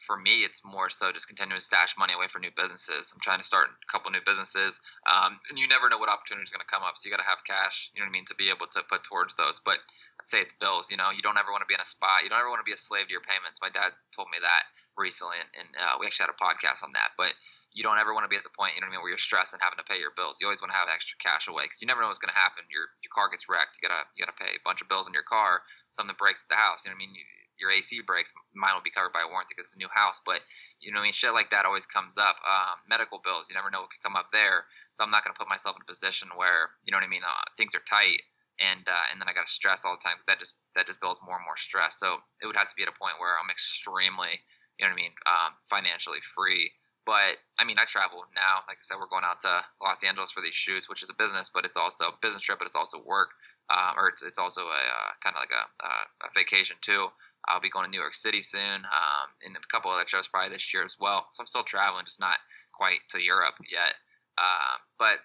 [0.00, 3.12] for me, it's more so just continuing to stash money away for new businesses.
[3.12, 6.44] I'm trying to start a couple new businesses, um, and you never know what opportunity
[6.44, 6.96] is going to come up.
[6.96, 8.80] So you got to have cash, you know what I mean, to be able to
[8.88, 9.60] put towards those.
[9.60, 9.78] But
[10.20, 10.90] I'd say it's bills.
[10.90, 12.24] You know, you don't ever want to be in a spot.
[12.24, 13.60] You don't ever want to be a slave to your payments.
[13.60, 14.64] My dad told me that
[14.96, 17.12] recently, and, and uh, we actually had a podcast on that.
[17.20, 17.36] But
[17.74, 19.14] you don't ever want to be at the point, you know what I mean, where
[19.14, 20.42] you're stressed and having to pay your bills.
[20.42, 22.40] You always want to have extra cash away because you never know what's going to
[22.40, 22.66] happen.
[22.66, 23.78] Your your car gets wrecked.
[23.78, 25.62] You gotta you gotta pay a bunch of bills in your car.
[25.92, 26.82] Something breaks at the house.
[26.82, 27.14] You know what I mean?
[27.14, 27.26] You,
[27.60, 30.20] your AC breaks, mine will be covered by warranty because it's a new house.
[30.24, 30.40] But
[30.80, 32.36] you know, I mean, shit like that always comes up.
[32.40, 34.64] Um, medical bills, you never know what could come up there.
[34.92, 37.12] So I'm not going to put myself in a position where you know what I
[37.12, 37.22] mean.
[37.22, 38.22] Uh, things are tight,
[38.58, 40.86] and uh, and then I got to stress all the time because that just that
[40.86, 42.00] just builds more and more stress.
[42.00, 44.40] So it would have to be at a point where I'm extremely,
[44.78, 46.72] you know what I mean, um, financially free.
[47.06, 48.62] But I mean, I travel now.
[48.68, 51.14] Like I said, we're going out to Los Angeles for these shoots, which is a
[51.14, 53.30] business, but it's also a business trip, but it's also work,
[53.70, 55.90] um, or it's, it's also a uh, kind of like a, a,
[56.26, 57.08] a vacation too.
[57.50, 60.50] I'll be going to New York City soon, um, and a couple other trips probably
[60.50, 61.26] this year as well.
[61.30, 62.36] So I'm still traveling, just not
[62.72, 63.94] quite to Europe yet.
[64.38, 65.18] Uh, but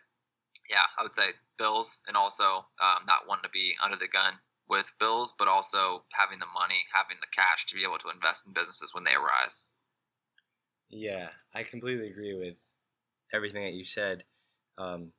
[0.69, 4.33] yeah, I would say bills, and also um, not wanting to be under the gun
[4.67, 8.47] with bills, but also having the money, having the cash to be able to invest
[8.47, 9.67] in businesses when they arise.
[10.89, 12.55] Yeah, I completely agree with
[13.33, 14.23] everything that you said.
[14.77, 15.11] Um,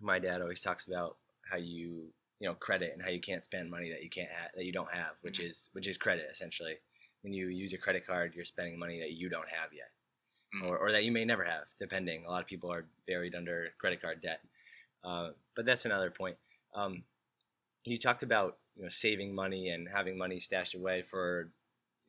[0.00, 2.08] my dad always talks about how you
[2.40, 4.72] you know credit and how you can't spend money that you can't have that you
[4.72, 5.48] don't have, which Mhm.
[5.48, 6.76] is which is credit essentially.
[7.22, 9.94] When you use your credit card, you're spending money that you don't have yet,
[10.54, 10.68] Mhm.
[10.68, 12.24] or, or that you may never have, depending.
[12.26, 14.40] A lot of people are buried under credit card debt,
[15.04, 16.36] uh, but that's another point.
[16.74, 17.04] Um,
[17.84, 21.50] you talked about you know saving money and having money stashed away for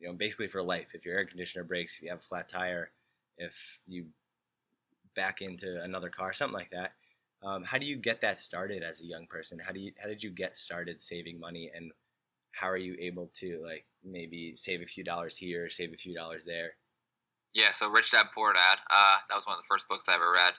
[0.00, 0.94] you know basically for life.
[0.94, 2.90] If your air conditioner breaks, if you have a flat tire,
[3.38, 4.06] if you
[5.14, 6.92] back into another car, something like that.
[7.42, 9.58] Um, how do you get that started as a young person?
[9.58, 11.92] How do you how did you get started saving money, and
[12.52, 16.14] how are you able to like maybe save a few dollars here, save a few
[16.14, 16.72] dollars there?
[17.54, 18.78] Yeah, so Rich Dad Poor Dad.
[18.90, 20.52] Uh, that was one of the first books I ever read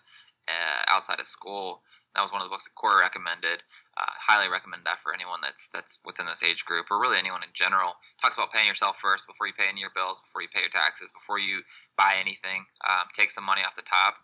[0.48, 1.82] uh, outside of school.
[2.16, 3.62] That was one of the books that Cory recommended.
[3.94, 7.44] Uh, highly recommend that for anyone that's that's within this age group, or really anyone
[7.44, 7.94] in general.
[8.22, 10.62] Talks about paying yourself first before you pay any of your bills, before you pay
[10.62, 11.62] your taxes, before you
[11.98, 12.66] buy anything.
[12.90, 14.18] Um, take some money off the top.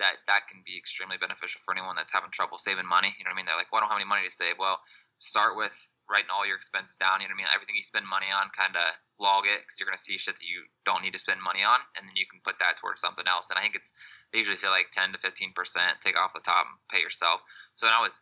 [0.00, 3.12] That that can be extremely beneficial for anyone that's having trouble saving money.
[3.20, 3.46] You know what I mean?
[3.46, 4.56] They're like, well, I don't have any money to save.
[4.58, 4.80] Well,
[5.20, 5.76] start with
[6.08, 7.20] writing all your expenses down.
[7.20, 7.54] You know what I mean?
[7.54, 8.88] Everything you spend money on, kind of
[9.20, 11.78] log it because you're gonna see shit that you don't need to spend money on,
[11.94, 13.52] and then you can put that towards something else.
[13.52, 13.92] And I think it's
[14.32, 17.44] they usually say like 10 to 15 percent, take off the top and pay yourself.
[17.76, 18.18] So when I was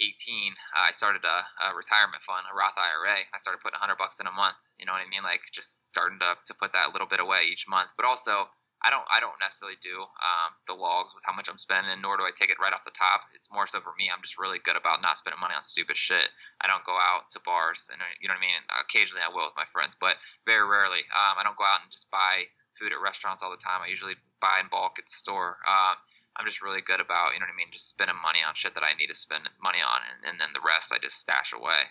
[0.00, 3.20] 18, uh, I started a, a, retirement fund, a Roth IRA.
[3.20, 4.56] I started putting 100 bucks in a month.
[4.80, 5.22] You know what I mean?
[5.22, 7.92] Like just starting to to put that little bit away each month.
[7.96, 8.48] But also
[8.80, 12.16] I don't I don't necessarily do um, the logs with how much I'm spending, nor
[12.16, 13.28] do I take it right off the top.
[13.36, 14.08] It's more so for me.
[14.08, 16.28] I'm just really good about not spending money on stupid shit.
[16.60, 18.60] I don't go out to bars, and you know what I mean.
[18.80, 20.16] Occasionally I will with my friends, but
[20.48, 21.04] very rarely.
[21.12, 23.84] Um, I don't go out and just buy food at restaurants all the time.
[23.84, 25.60] I usually buy in bulk at the store.
[25.68, 26.00] Um,
[26.36, 28.72] I'm just really good about you know what I mean, just spending money on shit
[28.74, 31.52] that I need to spend money on, and, and then the rest I just stash
[31.52, 31.84] away.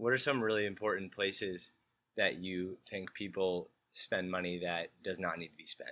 [0.00, 1.72] What are some really important places
[2.16, 5.90] that you think people spend money that does not need to be spent?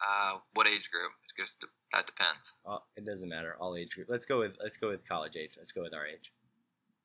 [0.00, 1.12] Uh, what age group?
[1.38, 2.54] Just that depends.
[2.66, 3.56] Uh, it doesn't matter.
[3.60, 4.08] All age group.
[4.10, 5.54] Let's go with let's go with college age.
[5.56, 6.32] Let's go with our age.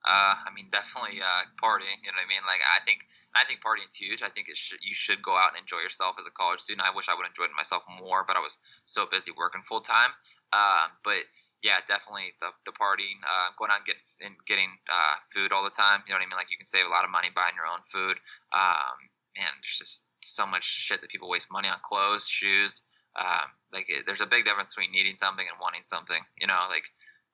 [0.02, 2.02] Uh, I mean, definitely uh, partying.
[2.02, 2.42] You know what I mean?
[2.50, 3.06] Like, I think
[3.38, 4.24] I think partying's huge.
[4.24, 6.88] I think it should you should go out and enjoy yourself as a college student.
[6.88, 9.82] I wish I would have enjoyed myself more, but I was so busy working full
[9.82, 10.10] time.
[10.52, 11.22] Uh, but
[11.62, 15.64] yeah, definitely the the partying, uh, going out and, get, and getting uh, food all
[15.64, 16.02] the time.
[16.10, 16.39] You know what I mean?
[16.42, 18.18] Like, you can save a lot of money buying your own food.
[18.58, 18.98] Um,
[19.38, 22.84] man, there's just so much shit that people waste money on clothes, shoes.
[23.19, 26.21] Um, like it, there's a big difference between needing something and wanting something.
[26.39, 26.86] You know, like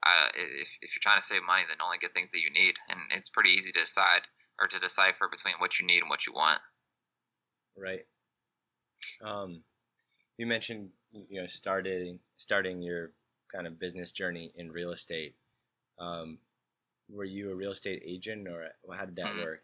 [0.06, 2.76] uh, if if you're trying to save money, then only get things that you need,
[2.90, 4.22] and it's pretty easy to decide
[4.60, 6.60] or to decipher between what you need and what you want.
[7.76, 8.06] Right.
[9.24, 9.62] Um,
[10.38, 13.12] you mentioned you know starting starting your
[13.54, 15.36] kind of business journey in real estate.
[16.00, 16.40] Um,
[17.10, 19.44] were you a real estate agent, or how did that mm-hmm.
[19.44, 19.62] work?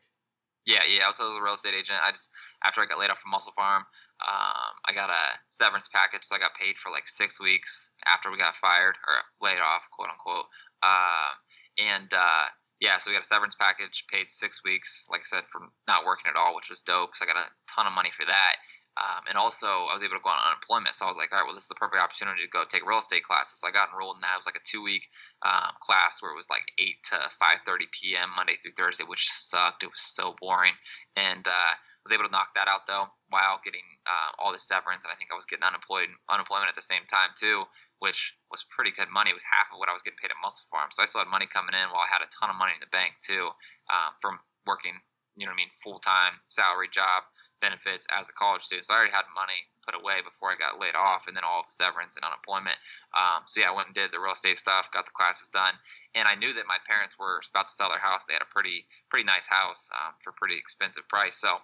[0.65, 1.03] Yeah, yeah.
[1.03, 1.99] I was, a real estate agent.
[2.03, 2.31] I just
[2.63, 3.83] after I got laid off from MusclePharm,
[4.23, 8.31] um, I got a severance package, so I got paid for like six weeks after
[8.31, 10.45] we got fired or laid off, quote unquote.
[10.81, 11.31] Uh,
[11.77, 12.45] and uh,
[12.79, 16.05] yeah, so we got a severance package, paid six weeks, like I said, from not
[16.05, 17.15] working at all, which was dope.
[17.15, 18.55] So I got a ton of money for that.
[18.93, 20.93] Um, and also, I was able to go on unemployment.
[20.93, 22.85] So I was like, all right, well, this is the perfect opportunity to go take
[22.85, 23.59] real estate classes.
[23.59, 24.37] So I got enrolled in that.
[24.37, 25.09] It was like a two week
[25.41, 27.17] um, class where it was like 8 to
[27.65, 28.29] 5.30 p.m.
[28.37, 29.81] Monday through Thursday, which sucked.
[29.81, 30.77] It was so boring.
[31.17, 31.73] And uh,
[32.03, 35.05] was able to knock that out, though, while getting uh, all the severance.
[35.07, 37.63] And I think I was getting unemployed unemployment at the same time, too,
[37.99, 39.31] which was pretty good money.
[39.31, 40.91] It was half of what I was getting paid at MusclePharm.
[40.91, 42.83] So I still had money coming in while I had a ton of money in
[42.83, 43.47] the bank, too,
[43.87, 44.37] um, from
[44.67, 44.99] working,
[45.39, 47.23] you know what I mean, full time salary job
[47.63, 48.83] benefits as a college student.
[48.83, 49.55] So I already had money
[49.87, 52.75] put away before I got laid off, and then all of the severance and unemployment.
[53.15, 55.71] Um, so yeah, I went and did the real estate stuff, got the classes done,
[56.13, 58.27] and I knew that my parents were about to sell their house.
[58.27, 61.39] They had a pretty pretty nice house um, for a pretty expensive price.
[61.39, 61.55] So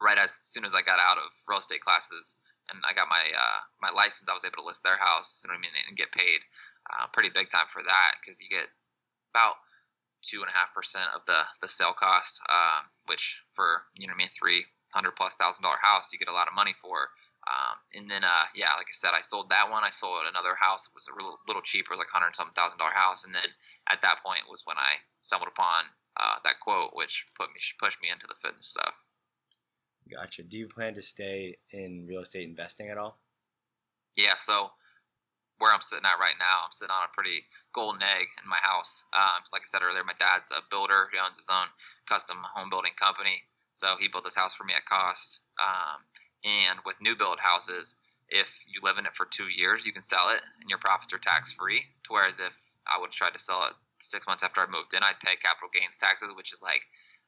[0.00, 2.36] right as soon as I got out of real estate classes
[2.68, 5.40] and I got my uh, my license, I was able to list their house.
[5.40, 6.44] You know what I mean, and get paid
[6.92, 8.68] uh, pretty big time for that because you get
[9.32, 9.56] about
[10.20, 14.12] two and a half percent of the the sale cost, uh, which for you know
[14.12, 16.72] what I mean three hundred plus thousand dollar house you get a lot of money
[16.72, 17.08] for.
[17.46, 19.84] Um, and then, uh, yeah, like I said, I sold that one.
[19.84, 20.88] I sold another house.
[20.88, 23.24] It was a little, little cheaper, like hundred something thousand dollar house.
[23.24, 23.46] And then
[23.88, 25.84] at that point was when I stumbled upon
[26.18, 28.94] uh, that quote, which put me pushed me into the fitness stuff.
[30.10, 30.42] Gotcha.
[30.42, 33.18] Do you plan to stay in real estate investing at all?
[34.16, 34.34] Yeah.
[34.36, 34.70] So
[35.58, 38.60] where I'm sitting at right now, I'm sitting on a pretty golden egg in my
[38.60, 39.06] house.
[39.14, 41.08] Um, like I said earlier, my dad's a builder.
[41.12, 41.66] He owns his own
[42.06, 43.42] custom home building company.
[43.76, 45.40] So he built this house for me at cost.
[45.60, 46.00] Um,
[46.44, 47.94] and with new build houses,
[48.28, 51.12] if you live in it for two years, you can sell it and your profits
[51.12, 51.82] are tax free.
[52.08, 52.56] Whereas if
[52.86, 55.68] I would try to sell it six months after I moved in, I'd pay capital
[55.72, 56.80] gains taxes, which is like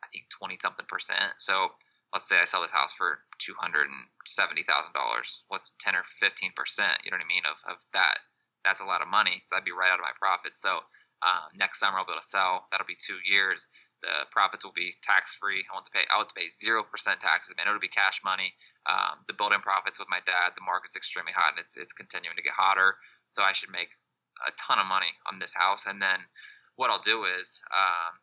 [0.03, 1.37] I think twenty something percent.
[1.37, 1.69] So
[2.13, 5.45] let's say I sell this house for two hundred and seventy thousand dollars.
[5.49, 7.05] What's ten or fifteen percent?
[7.05, 8.19] You know what I mean of of that?
[8.65, 9.41] That's a lot of money.
[9.43, 10.57] So I'd be right out of my profit.
[10.57, 10.81] So
[11.23, 12.67] uh, next summer I'll be able to sell.
[12.71, 13.69] That'll be two years
[14.03, 15.65] the profits will be tax free.
[15.71, 16.05] I want to pay.
[16.13, 17.55] I want to pay zero percent taxes.
[17.57, 18.55] Man, it'll be cash money.
[18.87, 20.55] Um, the building profits with my dad.
[20.55, 22.97] The market's extremely hot, and it's it's continuing to get hotter.
[23.27, 23.91] So I should make
[24.47, 25.87] a ton of money on this house.
[25.87, 26.21] And then
[26.77, 28.15] what I'll do is, um,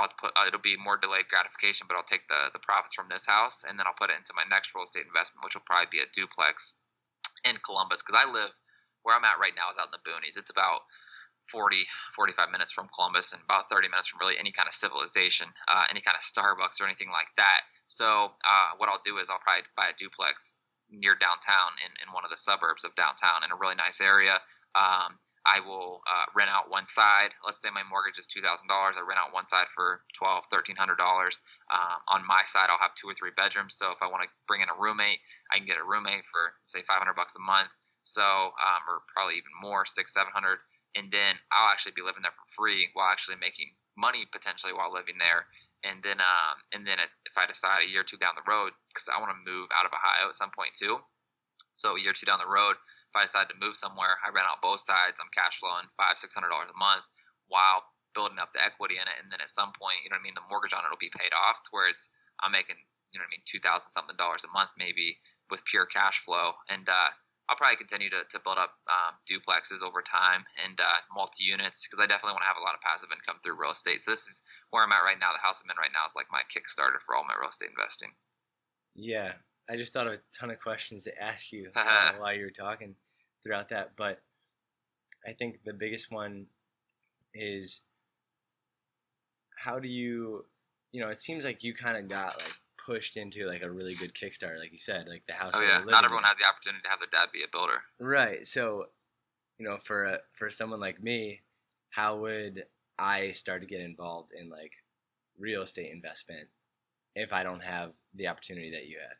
[0.00, 3.08] I'll put uh, it'll be more delayed gratification, but I'll take the the profits from
[3.10, 5.68] this house, and then I'll put it into my next real estate investment, which will
[5.68, 6.74] probably be a duplex
[7.44, 8.50] in Columbus, because I live
[9.02, 10.36] where I'm at right now is out in the boonies.
[10.36, 10.80] It's about
[11.50, 11.76] 40,
[12.14, 15.84] 45 minutes from Columbus and about 30 minutes from really any kind of civilization, uh,
[15.90, 17.62] any kind of Starbucks or anything like that.
[17.86, 20.54] So uh, what I'll do is I'll probably buy a duplex
[20.90, 24.40] near downtown in, in one of the suburbs of downtown in a really nice area.
[24.74, 25.18] Um,
[25.48, 27.30] I will uh, rent out one side.
[27.44, 28.96] Let's say my mortgage is two thousand dollars.
[28.98, 31.40] I rent out one side for twelve, thirteen hundred dollars.
[31.72, 33.74] Um, on my side, I'll have two or three bedrooms.
[33.74, 35.20] So if I want to bring in a roommate,
[35.50, 37.70] I can get a roommate for say five hundred bucks a month.
[38.02, 40.58] So um, or probably even more, six, seven hundred
[40.96, 44.92] and then I'll actually be living there for free while actually making money potentially while
[44.92, 45.46] living there.
[45.84, 48.72] And then, um, and then if I decide a year or two down the road,
[48.88, 50.98] because I want to move out of Ohio at some point too.
[51.74, 54.34] So a year or two down the road, if I decide to move somewhere, I
[54.34, 55.22] rent out both sides.
[55.22, 57.06] I'm cash flowing five, six hundred dollars a month
[57.46, 59.18] while building up the equity in it.
[59.22, 60.98] And then at some point, you know what I mean, the mortgage on it will
[60.98, 62.10] be paid off to where it's
[62.42, 62.78] I'm making,
[63.14, 65.18] you know what I mean, two thousand something dollars a month maybe
[65.50, 66.58] with pure cash flow.
[66.66, 67.10] And uh,
[67.48, 71.86] I'll probably continue to, to build up um, duplexes over time and uh, multi units
[71.86, 74.00] because I definitely want to have a lot of passive income through real estate.
[74.00, 75.32] So this is where I'm at right now.
[75.32, 77.70] The house I'm in right now is like my Kickstarter for all my real estate
[77.72, 78.12] investing.
[78.94, 79.32] Yeah,
[79.70, 82.50] I just thought of a ton of questions to ask you uh, while you were
[82.50, 82.94] talking
[83.42, 84.20] throughout that, but
[85.26, 86.46] I think the biggest one
[87.34, 87.80] is
[89.56, 90.44] how do you,
[90.92, 92.54] you know, it seems like you kind of got like
[92.88, 95.52] pushed into like a really good Kickstarter, like you said, like the house.
[95.54, 96.28] Oh yeah, not everyone in.
[96.28, 97.82] has the opportunity to have their dad be a builder.
[98.00, 98.46] Right.
[98.46, 98.86] So,
[99.58, 101.40] you know, for a, for someone like me,
[101.90, 102.64] how would
[102.98, 104.72] I start to get involved in like
[105.38, 106.48] real estate investment
[107.14, 109.16] if I don't have the opportunity that you had?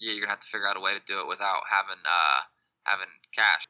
[0.00, 2.40] yeah, you're gonna have to figure out a way to do it without having uh,
[2.84, 3.66] having cash.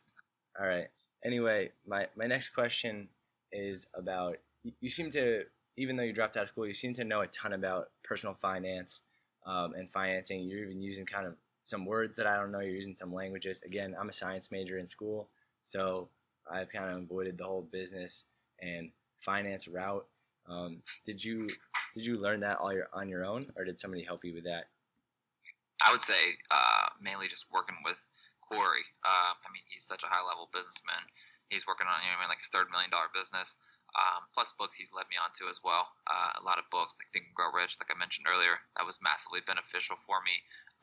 [0.58, 0.86] All right.
[1.24, 3.08] Anyway, my my next question
[3.52, 5.44] is about you, you seem to
[5.76, 8.36] even though you dropped out of school, you seem to know a ton about personal
[8.40, 9.02] finance
[9.51, 10.42] um, and financing.
[10.42, 11.34] You're even using kind of
[11.64, 12.61] some words that I don't know.
[12.61, 13.61] You're using some languages.
[13.66, 15.28] Again, I'm a science major in school,
[15.62, 16.09] so
[16.51, 18.24] I've kind of avoided the whole business
[18.62, 20.07] and finance route.
[20.48, 21.48] Um, did you
[21.96, 24.44] did you learn that all your on your own, or did somebody help you with
[24.44, 24.66] that?
[25.84, 28.09] I would say uh, mainly just working with
[28.40, 28.84] Cory.
[29.05, 31.03] Uh, I mean, he's such a high level businessman.
[31.48, 33.57] He's working on you know, like his third million dollar business.
[33.97, 35.91] Um, plus books he's led me on to as well.
[36.07, 38.86] Uh, a lot of books like Think and Grow Rich, like I mentioned earlier, that
[38.86, 40.36] was massively beneficial for me.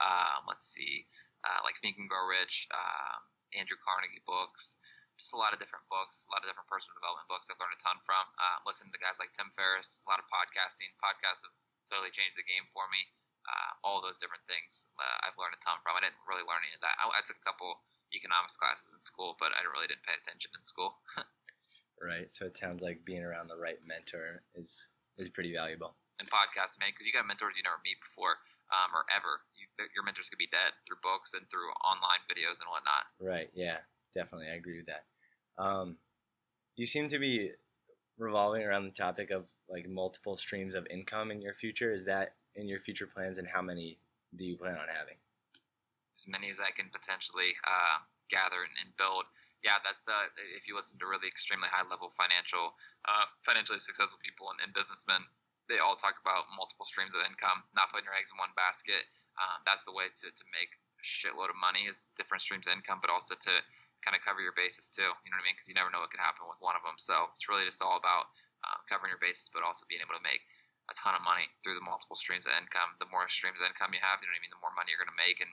[0.03, 1.07] Um, let's see,
[1.47, 3.19] uh, like Think and Grow Rich, um,
[3.55, 4.75] Andrew Carnegie books,
[5.15, 7.73] just a lot of different books, a lot of different personal development books I've learned
[7.73, 8.23] a ton from.
[8.37, 10.91] Uh, listening to guys like Tim Ferriss, a lot of podcasting.
[11.01, 11.55] Podcasts have
[11.89, 13.07] totally changed the game for me
[13.47, 15.95] uh, all those different things uh, I've learned a ton from.
[15.95, 16.95] I didn't really learn any of that.
[16.99, 17.79] I, I, took a couple
[18.11, 20.99] economics classes in school, but I really didn't pay attention in school.
[22.01, 22.33] right.
[22.33, 25.95] So it sounds like being around the right mentor is is pretty valuable.
[26.19, 28.41] And podcasts, man, because you got mentors you never meet before
[28.73, 29.41] um, or ever.
[29.53, 33.05] You, your mentors could be dead through books and through online videos and whatnot.
[33.21, 33.49] Right.
[33.53, 33.77] Yeah.
[34.13, 35.05] Definitely, I agree with that.
[35.61, 35.97] Um,
[36.75, 37.51] you seem to be
[38.17, 41.91] revolving around the topic of like multiple streams of income in your future.
[41.91, 43.99] Is that in your future plans, and how many
[44.35, 45.15] do you plan on having?
[46.15, 47.97] As many as I can potentially uh,
[48.29, 49.25] gather and, and, build.
[49.65, 50.13] Yeah, that's the.
[50.53, 52.77] If you listen to really extremely high level financial,
[53.09, 55.25] uh, financially successful people and, and, businessmen,
[55.65, 59.01] they all talk about multiple streams of income, not putting your eggs in one basket.
[59.35, 60.69] Um, that's the way to, to make
[61.01, 63.53] a shitload of money is different streams of income, but also to
[64.05, 65.09] kind of cover your bases too.
[65.25, 65.57] You know what I mean?
[65.57, 66.95] Because you never know what could happen with one of them.
[67.01, 68.29] So it's really just all about
[68.61, 70.41] uh, covering your bases, but also being able to make
[70.87, 72.95] a ton of money through the multiple streams of income.
[73.01, 74.93] The more streams of income you have, you know what I mean, the more money
[74.93, 75.43] you're going to make.
[75.43, 75.51] And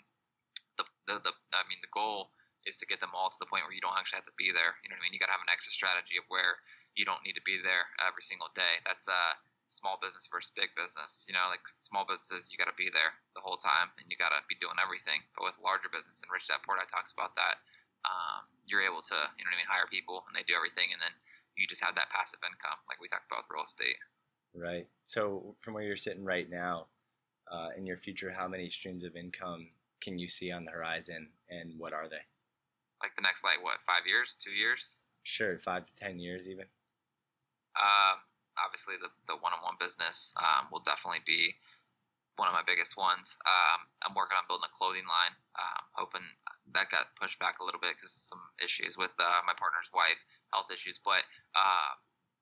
[0.78, 2.30] the, the, the, I mean, the goal
[2.64, 4.52] is to get them all to the point where you don't actually have to be
[4.52, 4.76] there.
[4.82, 5.14] You know what I mean?
[5.16, 6.60] You got to have an exit strategy of where
[6.96, 8.80] you don't need to be there every single day.
[8.88, 9.32] That's a uh,
[9.66, 11.24] small business versus big business.
[11.28, 14.16] You know, like small businesses, you got to be there the whole time and you
[14.16, 15.20] got to be doing everything.
[15.36, 17.60] But with larger business, and Rich Dad Poor Dad talks about that,
[18.04, 20.92] um, you're able to, you know what I mean, hire people and they do everything,
[20.92, 21.14] and then
[21.56, 23.96] you just have that passive income, like we talked about with real estate.
[24.54, 24.86] Right.
[25.04, 26.86] So from where you're sitting right now,
[27.50, 29.68] uh, in your future, how many streams of income
[30.00, 32.22] can you see on the horizon, and what are they?
[33.04, 35.04] Like the next, like what, five years, two years?
[35.28, 36.64] Sure, five to ten years, even.
[37.76, 38.16] Um,
[38.56, 41.52] obviously, the the one-on-one business um, will definitely be
[42.40, 43.36] one of my biggest ones.
[43.44, 45.36] Um, I'm working on building a clothing line.
[45.52, 46.24] Um, hoping
[46.72, 50.24] that got pushed back a little bit because some issues with uh, my partner's wife,
[50.48, 50.96] health issues.
[50.96, 51.92] But uh,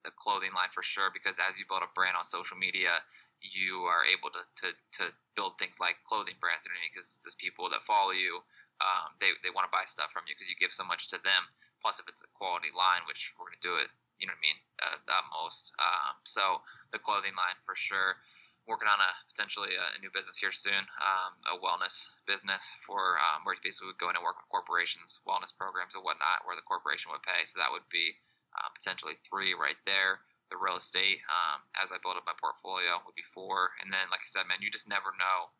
[0.05, 2.95] the clothing line for sure because as you build a brand on social media,
[3.43, 4.69] you are able to, to,
[5.03, 6.67] to build things like clothing brands.
[6.67, 8.41] You know Because there's people that follow you,
[8.81, 11.18] um, they, they want to buy stuff from you because you give so much to
[11.20, 11.43] them.
[11.83, 13.91] Plus, if it's a quality line, which we're going to do it,
[14.23, 15.75] you know what I mean, uh, the most.
[15.83, 16.62] Um, so
[16.95, 18.16] the clothing line for sure.
[18.70, 23.43] Working on a potentially a new business here soon, um, a wellness business for um,
[23.43, 26.62] where basically would go in and work with corporations, wellness programs and whatnot, where the
[26.62, 27.43] corporation would pay.
[27.43, 28.14] So that would be
[28.55, 30.23] uh, potentially three right there.
[30.47, 33.75] The real estate, um, as I build up my portfolio, would be four.
[33.83, 35.51] And then, like I said, man, you just never know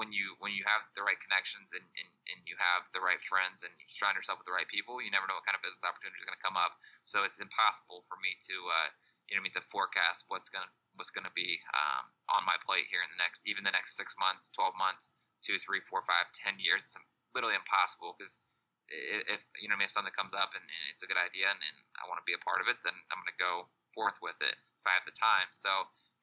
[0.00, 3.20] when you when you have the right connections and, and, and you have the right
[3.20, 5.60] friends and you surround yourself with the right people, you never know what kind of
[5.60, 6.72] business opportunity is going to come up.
[7.04, 8.88] So it's impossible for me to uh,
[9.28, 12.56] you know mean to forecast what's going to what's going to be um, on my
[12.64, 15.12] plate here in the next even the next six months, twelve months,
[15.44, 16.88] two, three, four, five, ten years.
[16.88, 16.96] It's
[17.36, 18.40] literally impossible because
[18.88, 21.52] if you know I mean, if something comes up and, and it's a good idea
[21.52, 24.16] and, and I want to be a part of it, then I'm gonna go forth
[24.24, 25.52] with it if I have the time.
[25.52, 25.68] So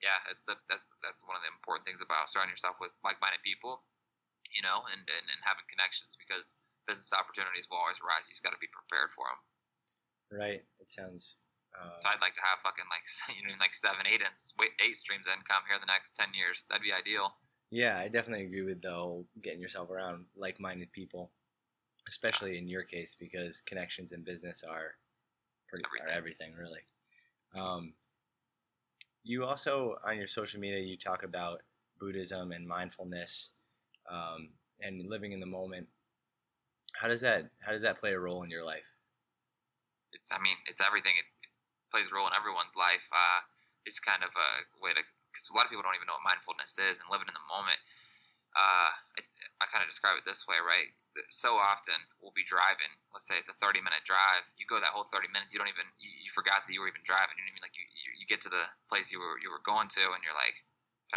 [0.01, 3.41] yeah, it's the that's that's one of the important things about surrounding yourself with like-minded
[3.41, 3.81] people,
[4.53, 6.53] you know, and and, and having connections because
[6.85, 8.25] business opportunities will always arise.
[8.29, 9.39] You just got to be prepared for them.
[10.39, 10.61] Right.
[10.79, 11.35] It sounds.
[11.75, 13.03] Uh, So I'd like to have fucking like
[13.35, 14.33] you know like seven, eight, and
[14.83, 16.63] eight streams of income here in the next ten years.
[16.69, 17.35] That'd be ideal.
[17.71, 21.31] yeah, I definitely agree with the whole getting yourself around like-minded people,
[22.07, 24.95] especially in your case because connections in business are
[25.67, 26.07] pretty Everything.
[26.07, 26.83] are everything really.
[27.55, 27.93] Um,
[29.27, 31.61] you also on your social media you talk about
[31.99, 33.51] Buddhism and mindfulness,
[34.09, 34.49] um,
[34.81, 35.87] and living in the moment.
[36.99, 38.87] How does that how does that play a role in your life?
[40.13, 41.13] it's I mean it's everything.
[41.17, 41.25] It,
[41.87, 43.07] plays a role in everyone's life.
[43.15, 43.39] Uh,
[43.87, 44.49] it's kind of a
[44.83, 47.31] way to because a lot of people don't even know what mindfulness is and living
[47.31, 47.79] in the moment.
[48.57, 49.21] Uh, I,
[49.61, 50.89] I kind of describe it this way, right?
[51.29, 52.89] So often we'll be driving.
[53.13, 54.41] Let's say it's a 30 minute drive.
[54.57, 55.53] You go that whole 30 minutes.
[55.53, 57.37] You don't even you, you forgot that you were even driving.
[57.37, 57.67] You know what I mean?
[57.69, 60.21] Like you, you, you get to the place you were you were going to, and
[60.25, 60.57] you're like,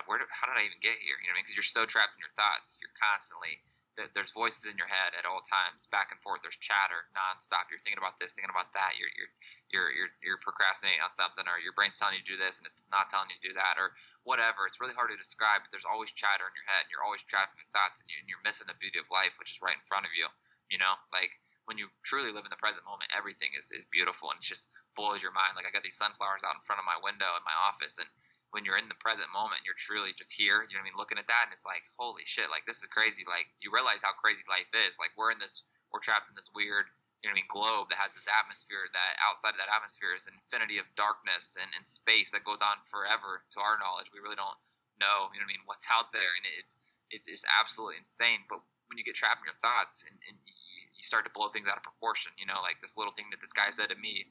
[0.04, 0.20] where?
[0.20, 1.16] Did, how did I even get here?
[1.16, 1.48] You know what I mean?
[1.48, 2.76] Because you're so trapped in your thoughts.
[2.78, 3.56] You're constantly
[3.96, 6.42] there, there's voices in your head at all times, back and forth.
[6.42, 7.70] There's chatter nonstop.
[7.70, 8.94] You're thinking about this, thinking about that.
[8.98, 9.32] You're you're
[9.70, 12.66] you're you're, you're procrastinating on something, or your brain's telling you to do this and
[12.66, 14.66] it's not telling you to do that, or whatever.
[14.66, 17.24] It's really hard to describe, but there's always chatter in your head, and you're always
[17.26, 19.62] trapped in your thoughts, and, you, and you're missing the beauty of life, which is
[19.62, 20.26] right in front of you.
[20.70, 21.34] You know, like
[21.66, 24.74] when you truly live in the present moment, everything is, is beautiful and it just
[24.98, 25.54] blows your mind.
[25.54, 28.10] Like I got these sunflowers out in front of my window in my office, and
[28.50, 30.66] when you're in the present moment, you're truly just here.
[30.66, 30.98] You know what I mean?
[30.98, 32.50] Looking at that, and it's like, holy shit!
[32.50, 33.22] Like this is crazy.
[33.26, 34.98] Like you realize how crazy life is.
[34.98, 35.62] Like we're in this,
[35.94, 36.90] we're trapped in this weird,
[37.22, 38.88] you know what I mean, globe that has this atmosphere.
[38.90, 42.64] That outside of that atmosphere is an infinity of darkness and, and space that goes
[42.64, 43.44] on forever.
[43.54, 44.58] To our knowledge, we really don't
[44.98, 45.28] know.
[45.30, 45.64] You know what I mean?
[45.68, 46.74] What's out there, and it's
[47.12, 48.42] it's it's absolutely insane.
[48.48, 51.64] But when you get trapped in your thoughts and, and you, start to blow things
[51.64, 54.28] out of proportion, you know, like this little thing that this guy said to me,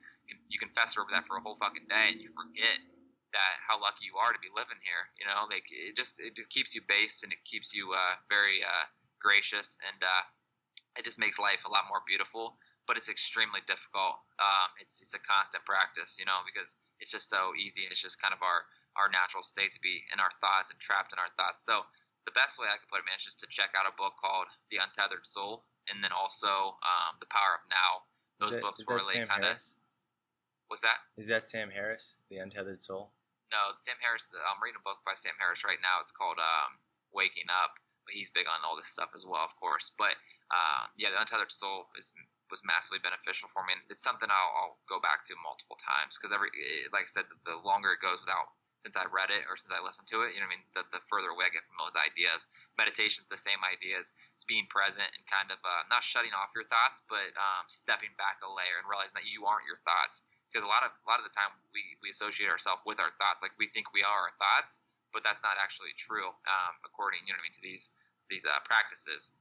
[0.54, 2.78] you can fester over that for a whole fucking day, and you forget
[3.34, 5.04] that how lucky you are to be living here.
[5.20, 8.16] You know, like it just it just keeps you based and it keeps you uh,
[8.30, 8.86] very uh,
[9.22, 10.24] gracious and uh,
[10.98, 12.58] it just makes life a lot more beautiful.
[12.88, 14.18] But it's extremely difficult.
[14.42, 18.02] Um, it's it's a constant practice, you know, because it's just so easy and it's
[18.02, 18.66] just kind of our
[18.98, 21.64] our natural state to be in our thoughts and trapped in our thoughts.
[21.64, 21.86] So
[22.26, 24.14] the best way I could put it, man, is just to check out a book
[24.20, 28.04] called The Untethered Soul, and then also um, The Power of Now.
[28.40, 29.58] Those that- books were really kind of.
[30.70, 30.98] Was that?
[31.18, 33.10] Is that Sam Harris, The Untethered Soul?
[33.50, 34.30] No, Sam Harris.
[34.36, 36.02] I'm reading a book by Sam Harris right now.
[36.02, 36.78] It's called um,
[37.14, 37.74] Waking Up.
[38.06, 39.92] But he's big on all this stuff as well, of course.
[39.98, 40.14] But
[40.54, 42.14] um, yeah, the Untethered Soul is
[42.50, 46.18] was massively beneficial for me, and it's something I'll, I'll go back to multiple times
[46.18, 49.30] because every, it, like I said, the, the longer it goes without since I read
[49.30, 51.36] it or since I listened to it, you know what I mean, the, the further
[51.36, 52.48] away I get from those ideas.
[52.80, 54.16] Meditation's the same ideas.
[54.34, 58.16] It's being present and kind of uh, not shutting off your thoughts, but um, stepping
[58.16, 60.24] back a layer and realizing that you aren't your thoughts.
[60.50, 63.14] Because a lot of a lot of the time we, we associate ourselves with our
[63.22, 64.82] thoughts, like we think we are our thoughts,
[65.14, 66.26] but that's not actually true.
[66.26, 69.32] Um, according, you know what I mean, to these to these uh, practices,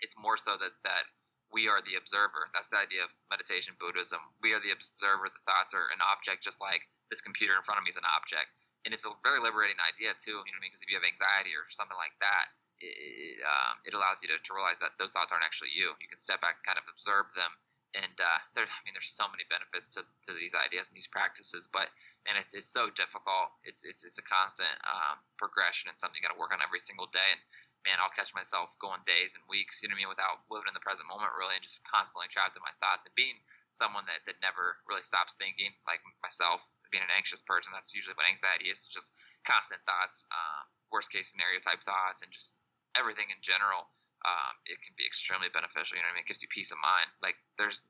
[0.00, 1.04] it's more so that that
[1.52, 2.48] we are the observer.
[2.52, 4.20] That's the idea of meditation Buddhism.
[4.44, 5.28] We are the observer.
[5.32, 8.08] The thoughts are an object, just like this computer in front of me is an
[8.08, 8.52] object.
[8.84, 10.36] And it's a very liberating idea too.
[10.44, 10.72] You know what I mean?
[10.72, 14.28] Because if you have anxiety or something like that, it, it, um, it allows you
[14.30, 15.96] to, to realize that those thoughts aren't actually you.
[15.98, 17.50] You can step back and kind of observe them.
[17.96, 21.08] And uh, there, I mean, there's so many benefits to, to these ideas and these
[21.08, 21.88] practices, but
[22.28, 23.48] and it's, it's so difficult.
[23.64, 26.84] It's, it's, it's a constant um, progression and something you got to work on every
[26.84, 27.24] single day.
[27.32, 27.40] And
[27.88, 30.68] man, I'll catch myself going days and weeks, you know what I mean, without living
[30.68, 33.40] in the present moment really, and just constantly trapped in my thoughts and being
[33.72, 36.60] someone that, that never really stops thinking, like myself,
[36.92, 37.72] being an anxious person.
[37.72, 39.16] That's usually what anxiety is, just
[39.48, 42.52] constant thoughts, um, worst case scenario type thoughts, and just
[42.96, 43.88] everything in general.
[44.26, 45.96] Um, it can be extremely beneficial.
[45.96, 46.26] You know what I mean?
[46.26, 47.06] It gives you peace of mind.
[47.22, 47.84] Like there's,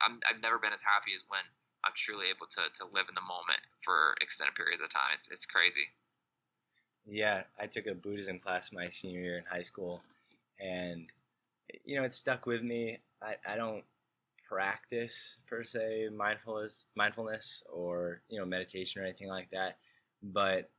[0.00, 1.44] I'm, I've never been as happy as when
[1.84, 5.12] I'm truly able to, to live in the moment for extended periods of time.
[5.12, 5.86] It's, it's crazy.
[7.06, 10.02] Yeah, I took a Buddhism class my senior year in high school,
[10.58, 11.06] and
[11.84, 12.98] you know it stuck with me.
[13.22, 13.84] I, I don't
[14.48, 19.78] practice per se mindfulness mindfulness or you know meditation or anything like that,
[20.20, 20.70] but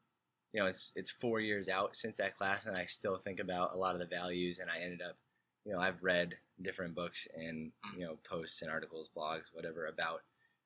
[0.54, 3.74] you know it's it's four years out since that class, and I still think about
[3.74, 5.18] a lot of the values, and I ended up
[5.66, 10.24] you know I've read different books and you know posts and articles, blogs, whatever about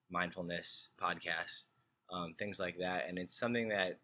[0.10, 1.68] mindfulness, podcasts,
[2.12, 4.00] um, things like that, and it's something that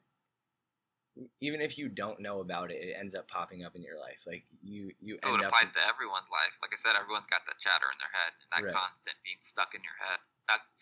[1.41, 4.23] even if you don't know about it, it ends up popping up in your life.
[4.27, 5.53] Like you, you Oh, end it up.
[5.53, 6.57] applies to everyone's life.
[6.61, 8.73] Like I said, everyone's got that chatter in their head, and that Right.
[8.73, 10.19] constant being stuck in your head.
[10.47, 10.73] That's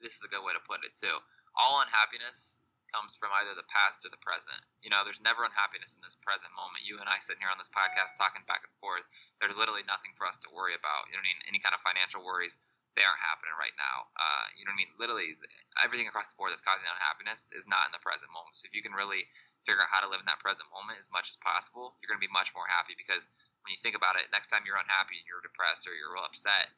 [0.00, 1.16] this is a good way to put it too.
[1.56, 2.56] All unhappiness
[2.94, 4.62] comes from either the past or the present.
[4.78, 6.86] You know, there's never unhappiness in this present moment.
[6.86, 9.02] You and I sitting here on this podcast talking back and forth.
[9.42, 11.10] There's literally nothing for us to worry about.
[11.10, 11.50] You know what I mean?
[11.50, 12.62] Any kind of financial worries,
[12.94, 14.06] they aren't happening right now.
[14.14, 14.92] Uh, you know what I mean?
[14.94, 15.34] Literally,
[15.82, 18.54] everything across the board that's causing unhappiness is not in the present moment.
[18.54, 19.26] So if you can really
[19.66, 22.22] figure out how to live in that present moment as much as possible, you're going
[22.22, 23.26] to be much more happy because
[23.66, 26.22] when you think about it, next time you're unhappy and you're depressed or you're real
[26.22, 26.70] upset,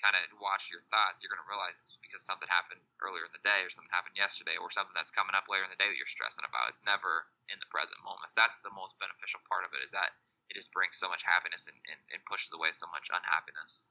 [0.00, 3.32] kind of watch your thoughts, you're going to realize it's because something happened earlier in
[3.32, 5.88] the day or something happened yesterday or something that's coming up later in the day
[5.88, 6.70] that you're stressing about.
[6.72, 8.36] It's never in the present moments.
[8.36, 10.14] That's the most beneficial part of it is that
[10.48, 13.88] it just brings so much happiness and, and, and pushes away so much unhappiness.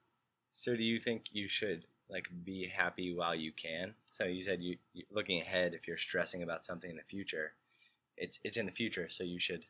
[0.54, 3.94] So do you think you should like be happy while you can?
[4.06, 7.52] So you said you you- looking ahead if you're stressing about something in the future,
[8.16, 9.68] it's it's in the future, so you should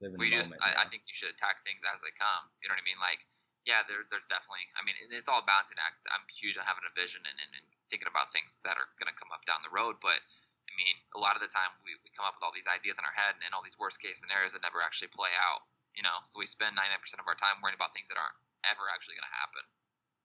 [0.00, 0.78] live in we the just moment.
[0.78, 2.98] I, I think you should attack things as they come you know what i mean
[3.02, 3.22] like
[3.68, 6.88] yeah there, there's definitely i mean it's all a balancing act i'm huge on having
[6.88, 9.60] a vision and, and, and thinking about things that are going to come up down
[9.60, 10.24] the road but
[10.64, 12.96] i mean a lot of the time we, we come up with all these ideas
[12.96, 15.68] in our head and, and all these worst case scenarios that never actually play out
[15.98, 16.22] you know?
[16.22, 18.38] So we spend 99% of our time worrying about things that aren't
[18.70, 19.66] ever actually going to happen.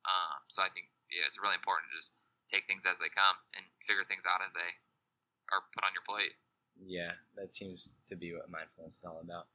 [0.04, 2.20] Um, so i think yeah it's really important to just
[2.52, 4.68] take things as they come and figure things out as they
[5.48, 6.36] are put on your plate.
[6.76, 9.48] Yeah, that seems to be what mindfulness is all about.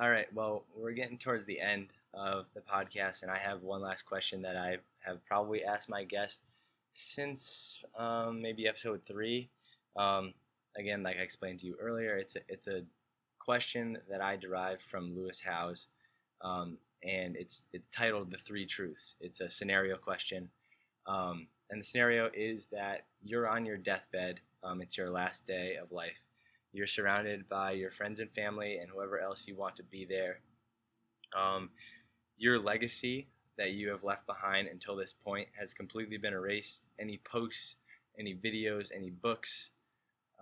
[0.00, 3.82] All right, well, we're getting towards the end of the podcast, and I have one
[3.82, 6.42] last question that I have probably asked my guests
[6.92, 9.50] since um, maybe episode three.
[9.96, 10.34] Um,
[10.76, 12.84] again, like I explained to you earlier, it's a, it's a
[13.40, 15.88] question that I derived from Lewis Howes,
[16.42, 20.48] um, and it's it's titled "The Three Truths." It's a scenario question,
[21.08, 24.38] um, and the scenario is that you're on your deathbed.
[24.62, 26.20] Um, it's your last day of life
[26.72, 30.40] you're surrounded by your friends and family and whoever else you want to be there.
[31.36, 31.70] Um,
[32.36, 36.86] your legacy that you have left behind until this point has completely been erased.
[36.98, 37.76] Any posts,
[38.18, 39.70] any videos, any books,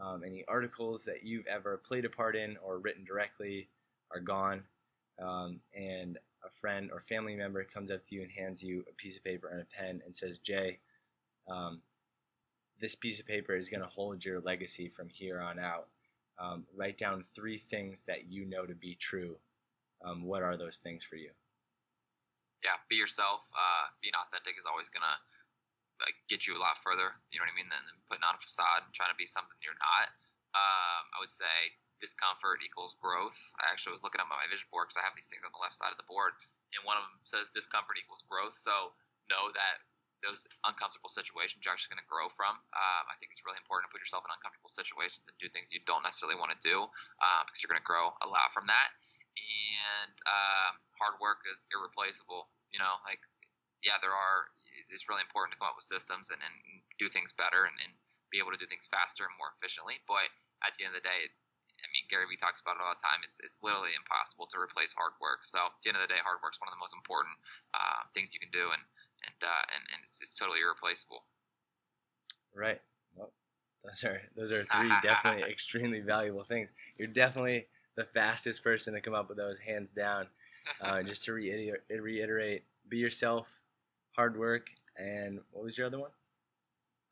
[0.00, 3.68] um, any articles that you've ever played a part in or written directly
[4.12, 4.62] are gone.
[5.22, 8.94] Um, and a friend or family member comes up to you and hands you a
[8.94, 10.78] piece of paper and a pen and says, Jay,
[11.48, 11.80] um,
[12.78, 15.88] this piece of paper is going to hold your legacy from here on out
[16.38, 19.36] um, write down three things that you know to be true.
[20.04, 21.30] Um, what are those things for you?
[22.66, 23.46] yeah, be yourself.
[23.54, 25.16] Uh, being authentic is always gonna
[26.02, 27.14] like get you a lot further.
[27.30, 27.70] You know what I mean?
[27.70, 30.10] Than, than putting on a facade and trying to be something you're not.
[30.58, 33.38] Um, I would say discomfort equals growth.
[33.62, 35.62] I actually was looking at my vision board because I have these things on the
[35.62, 36.34] left side of the board,
[36.74, 38.58] and one of them says discomfort equals growth.
[38.58, 38.92] So
[39.30, 39.76] know that
[40.24, 42.56] those uncomfortable situations you're actually going to grow from.
[42.56, 45.72] Um, I think it's really important to put yourself in uncomfortable situations and do things
[45.72, 46.88] you don't necessarily want to do
[47.20, 48.88] uh, because you're going to grow a lot from that.
[49.36, 52.48] And um, hard work is irreplaceable.
[52.72, 53.20] You know, like
[53.84, 54.50] yeah, there are.
[54.86, 56.54] It's really important to come up with systems and, and
[56.94, 57.90] do things better and, and
[58.30, 59.98] be able to do things faster and more efficiently.
[60.06, 60.30] But
[60.62, 61.26] at the end of the day,
[61.82, 63.20] I mean, Gary Vee talks about it all the time.
[63.26, 65.42] It's, it's literally impossible to replace hard work.
[65.42, 67.34] So at the end of the day, hard work is one of the most important
[67.74, 68.82] uh, things you can do, and
[69.26, 71.24] and uh, and, and it's, it's totally irreplaceable.
[72.54, 72.80] Right.
[73.14, 73.32] Well,
[73.84, 76.72] those are those are three definitely extremely valuable things.
[76.98, 77.66] You're definitely
[77.96, 80.26] the fastest person to come up with those, hands down.
[80.80, 83.46] Uh, just to reiterate, reiterate, be yourself,
[84.12, 86.10] hard work, and what was your other one?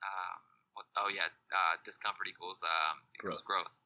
[0.02, 0.40] Um,
[0.74, 3.80] what, oh yeah, uh, discomfort equals um, equals growth.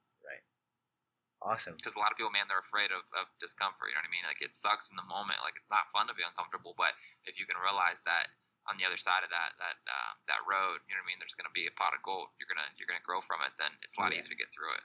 [1.42, 1.78] Awesome.
[1.78, 3.88] Because a lot of people, man, they're afraid of, of discomfort.
[3.90, 4.26] You know what I mean?
[4.26, 5.38] Like it sucks in the moment.
[5.46, 6.74] Like it's not fun to be uncomfortable.
[6.74, 6.92] But
[7.30, 8.26] if you can realize that
[8.66, 11.18] on the other side of that that um, that road, you know what I mean?
[11.22, 12.34] There's gonna be a pot of gold.
[12.42, 13.54] You're gonna you're gonna grow from it.
[13.56, 14.18] Then it's a lot Yeah.
[14.18, 14.84] easier to get through it.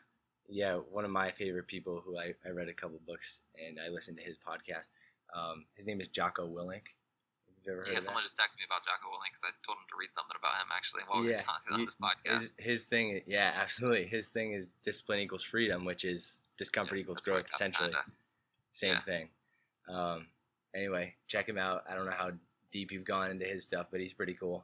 [0.52, 3.90] Yeah, one of my favorite people who I, I read a couple books and I
[3.90, 4.92] listened to his podcast.
[5.34, 6.92] Um, his name is Jocko Willink.
[7.48, 9.80] Have you ever heard Yeah, someone just texted me about Jocko Willink because I told
[9.80, 12.40] him to read something about him actually while we were talking on you- this podcast.
[12.40, 14.06] His, his thing, yeah, absolutely.
[14.06, 17.90] His thing is discipline equals freedom, which is discomfort Yeah, equals growth, essentially.
[17.90, 18.04] kinda.
[18.74, 19.00] Same yeah.
[19.02, 19.30] thing.
[19.88, 20.28] Um,
[20.76, 21.84] anyway, check him out.
[21.90, 22.32] I don't know how
[22.72, 24.64] deep you've gone into his stuff, but he's pretty cool.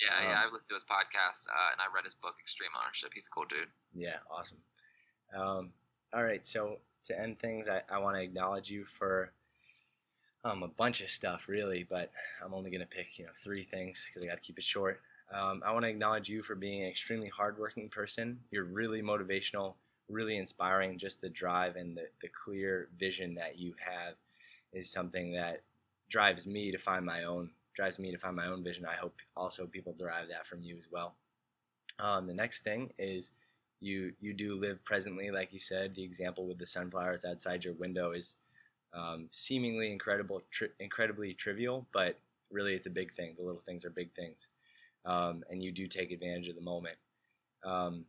[0.00, 0.42] Yeah, Um, yeah.
[0.44, 3.10] I've listened to his podcast uh, and I read his book, Extreme Ownership.
[3.14, 3.68] He's a cool dude.
[3.94, 4.58] Yeah, awesome.
[5.34, 5.72] Um,
[6.14, 9.32] all right, so to end things, I, I want to acknowledge you for
[10.44, 12.10] um, a bunch of stuff, really, but
[12.44, 14.64] I'm only going to pick you know three things because I got to keep it
[14.64, 15.00] short.
[15.32, 18.38] Um, I want to acknowledge you for being an extremely hardworking person.
[18.50, 19.74] You're really motivational,
[20.12, 20.98] really inspiring.
[20.98, 24.14] Just the drive and the, the clear vision that you have
[24.72, 25.62] is something that
[26.08, 28.84] drives me to find my own drives me to find my own vision.
[28.84, 31.14] I hope also people derive that from you as well.
[31.98, 33.32] Um, the next thing is
[33.80, 35.94] you you do live presently, like you said.
[35.94, 38.36] The example with the sunflowers outside your window is
[38.94, 42.18] um, seemingly incredible, tri- incredibly trivial, but
[42.50, 43.34] really it's a big thing.
[43.36, 44.48] The little things are big things,
[45.04, 46.96] um, and you do take advantage of the moment.
[47.64, 48.04] Um,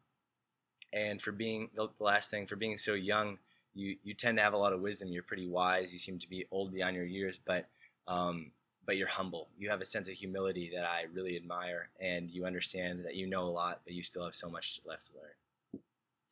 [0.94, 3.38] and for being the last thing for being so young,
[3.74, 5.10] you you tend to have a lot of wisdom.
[5.10, 5.92] You're pretty wise.
[5.92, 7.68] You seem to be old beyond your years, but
[8.08, 8.52] um,
[8.86, 9.50] but you're humble.
[9.58, 13.28] You have a sense of humility that I really admire, and you understand that you
[13.28, 15.82] know a lot, but you still have so much left to learn.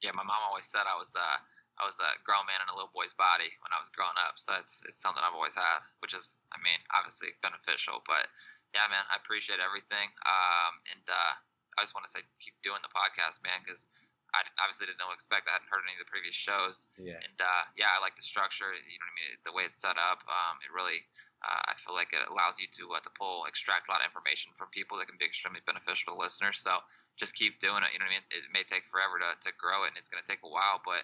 [0.03, 1.38] Yeah, my mom always said I was uh,
[1.82, 4.38] I was a grown man in a little boy's body when I was growing up.
[4.38, 8.05] So it's it's something I've always had, which is I mean obviously beneficial.
[8.05, 8.30] But
[8.78, 10.07] yeah, man, I appreciate everything.
[10.30, 11.34] Um, and uh,
[11.78, 13.89] I just want to say keep doing the podcast, man, because
[14.32, 15.52] I obviously didn't know what to expect.
[15.52, 16.88] I hadn't heard any of the previous shows.
[16.96, 17.20] Yeah.
[17.20, 18.72] And uh, yeah, I like the structure.
[18.72, 19.32] You know what I mean?
[19.44, 20.24] The way it's set up.
[20.24, 21.04] Um, it really,
[21.44, 24.08] uh, I feel like it allows you to uh, to pull, extract a lot of
[24.08, 26.64] information from people that can be extremely beneficial to listeners.
[26.64, 26.80] So
[27.20, 27.92] just keep doing it.
[27.92, 28.28] You know what I mean?
[28.32, 30.80] It may take forever to, to grow it, and it's going to take a while,
[30.80, 31.04] but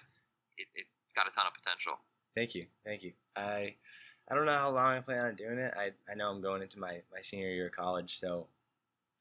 [0.56, 2.00] it, it's got a ton of potential.
[2.32, 3.12] Thank you, thank you.
[3.36, 3.76] I
[4.30, 5.74] I don't know how long I plan on doing it.
[5.76, 8.48] I I know I'm going into my my senior year of college, so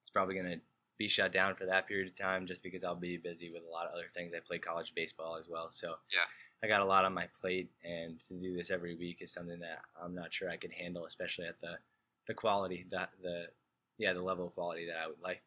[0.02, 0.62] it's probably gonna
[0.98, 3.68] be shut down for that period of time just because I'll be busy with a
[3.70, 4.32] lot of other things.
[4.34, 6.24] I play college baseball as well, so Yeah.
[6.62, 9.60] I got a lot on my plate, and to do this every week is something
[9.60, 11.78] that I'm not sure I could handle, especially at the
[12.26, 13.52] the quality that the
[13.98, 15.42] yeah the level of quality that I would like.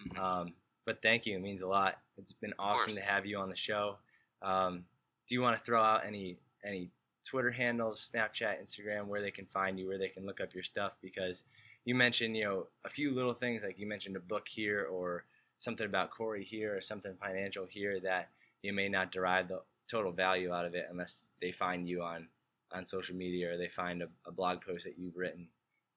[0.00, 0.18] Mhm.
[0.18, 2.02] Um, but thank you, it means a lot.
[2.16, 3.98] It's been awesome to have you on the show.
[4.42, 4.86] Um,
[5.28, 6.90] do you want to throw out any any
[7.24, 10.62] Twitter handles, Snapchat, Instagram, where they can find you, where they can look up your
[10.62, 10.96] stuff?
[11.02, 11.44] Because
[11.86, 15.24] you mentioned, you know, a few little things like you mentioned a book here or
[15.58, 18.28] something about Cory here or something financial here that
[18.62, 22.28] you may not derive the total value out of it unless they find you on
[22.72, 25.46] on social media or they find a, a blog post that you've written.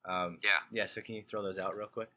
[0.06, 0.62] Um, Yeah.
[0.70, 0.86] yeah.
[0.86, 2.08] So can you throw those out real quick?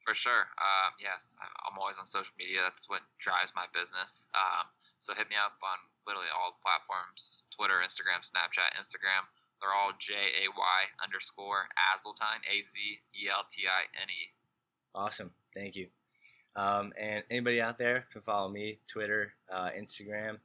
[0.00, 0.44] For sure.
[0.60, 2.60] Um, yes, I'm always on social media.
[2.62, 4.28] That's what drives my business.
[4.34, 4.66] Um,
[4.98, 9.24] so hit me up on literally all platforms Twitter, Instagram, Snapchat, Instagram.
[9.64, 12.78] They're all J A Y underscore Azeltine, A Z
[13.16, 14.28] E L T I N E.
[14.94, 15.30] Awesome.
[15.54, 15.86] Thank you.
[16.54, 20.36] Um, and anybody out there can follow me, Twitter, uh, Instagram,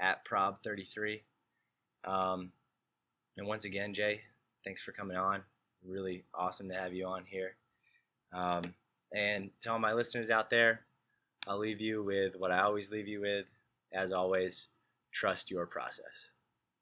[0.00, 1.20] at prob33.
[2.04, 2.50] Um,
[3.36, 4.22] and once again, Jay,
[4.64, 5.42] thanks for coming on.
[5.86, 7.54] Really awesome to have you on here.
[8.32, 8.74] Um,
[9.14, 10.80] and to all my listeners out there,
[11.46, 13.46] I'll leave you with what I always leave you with.
[13.92, 14.66] As always,
[15.12, 16.33] trust your process.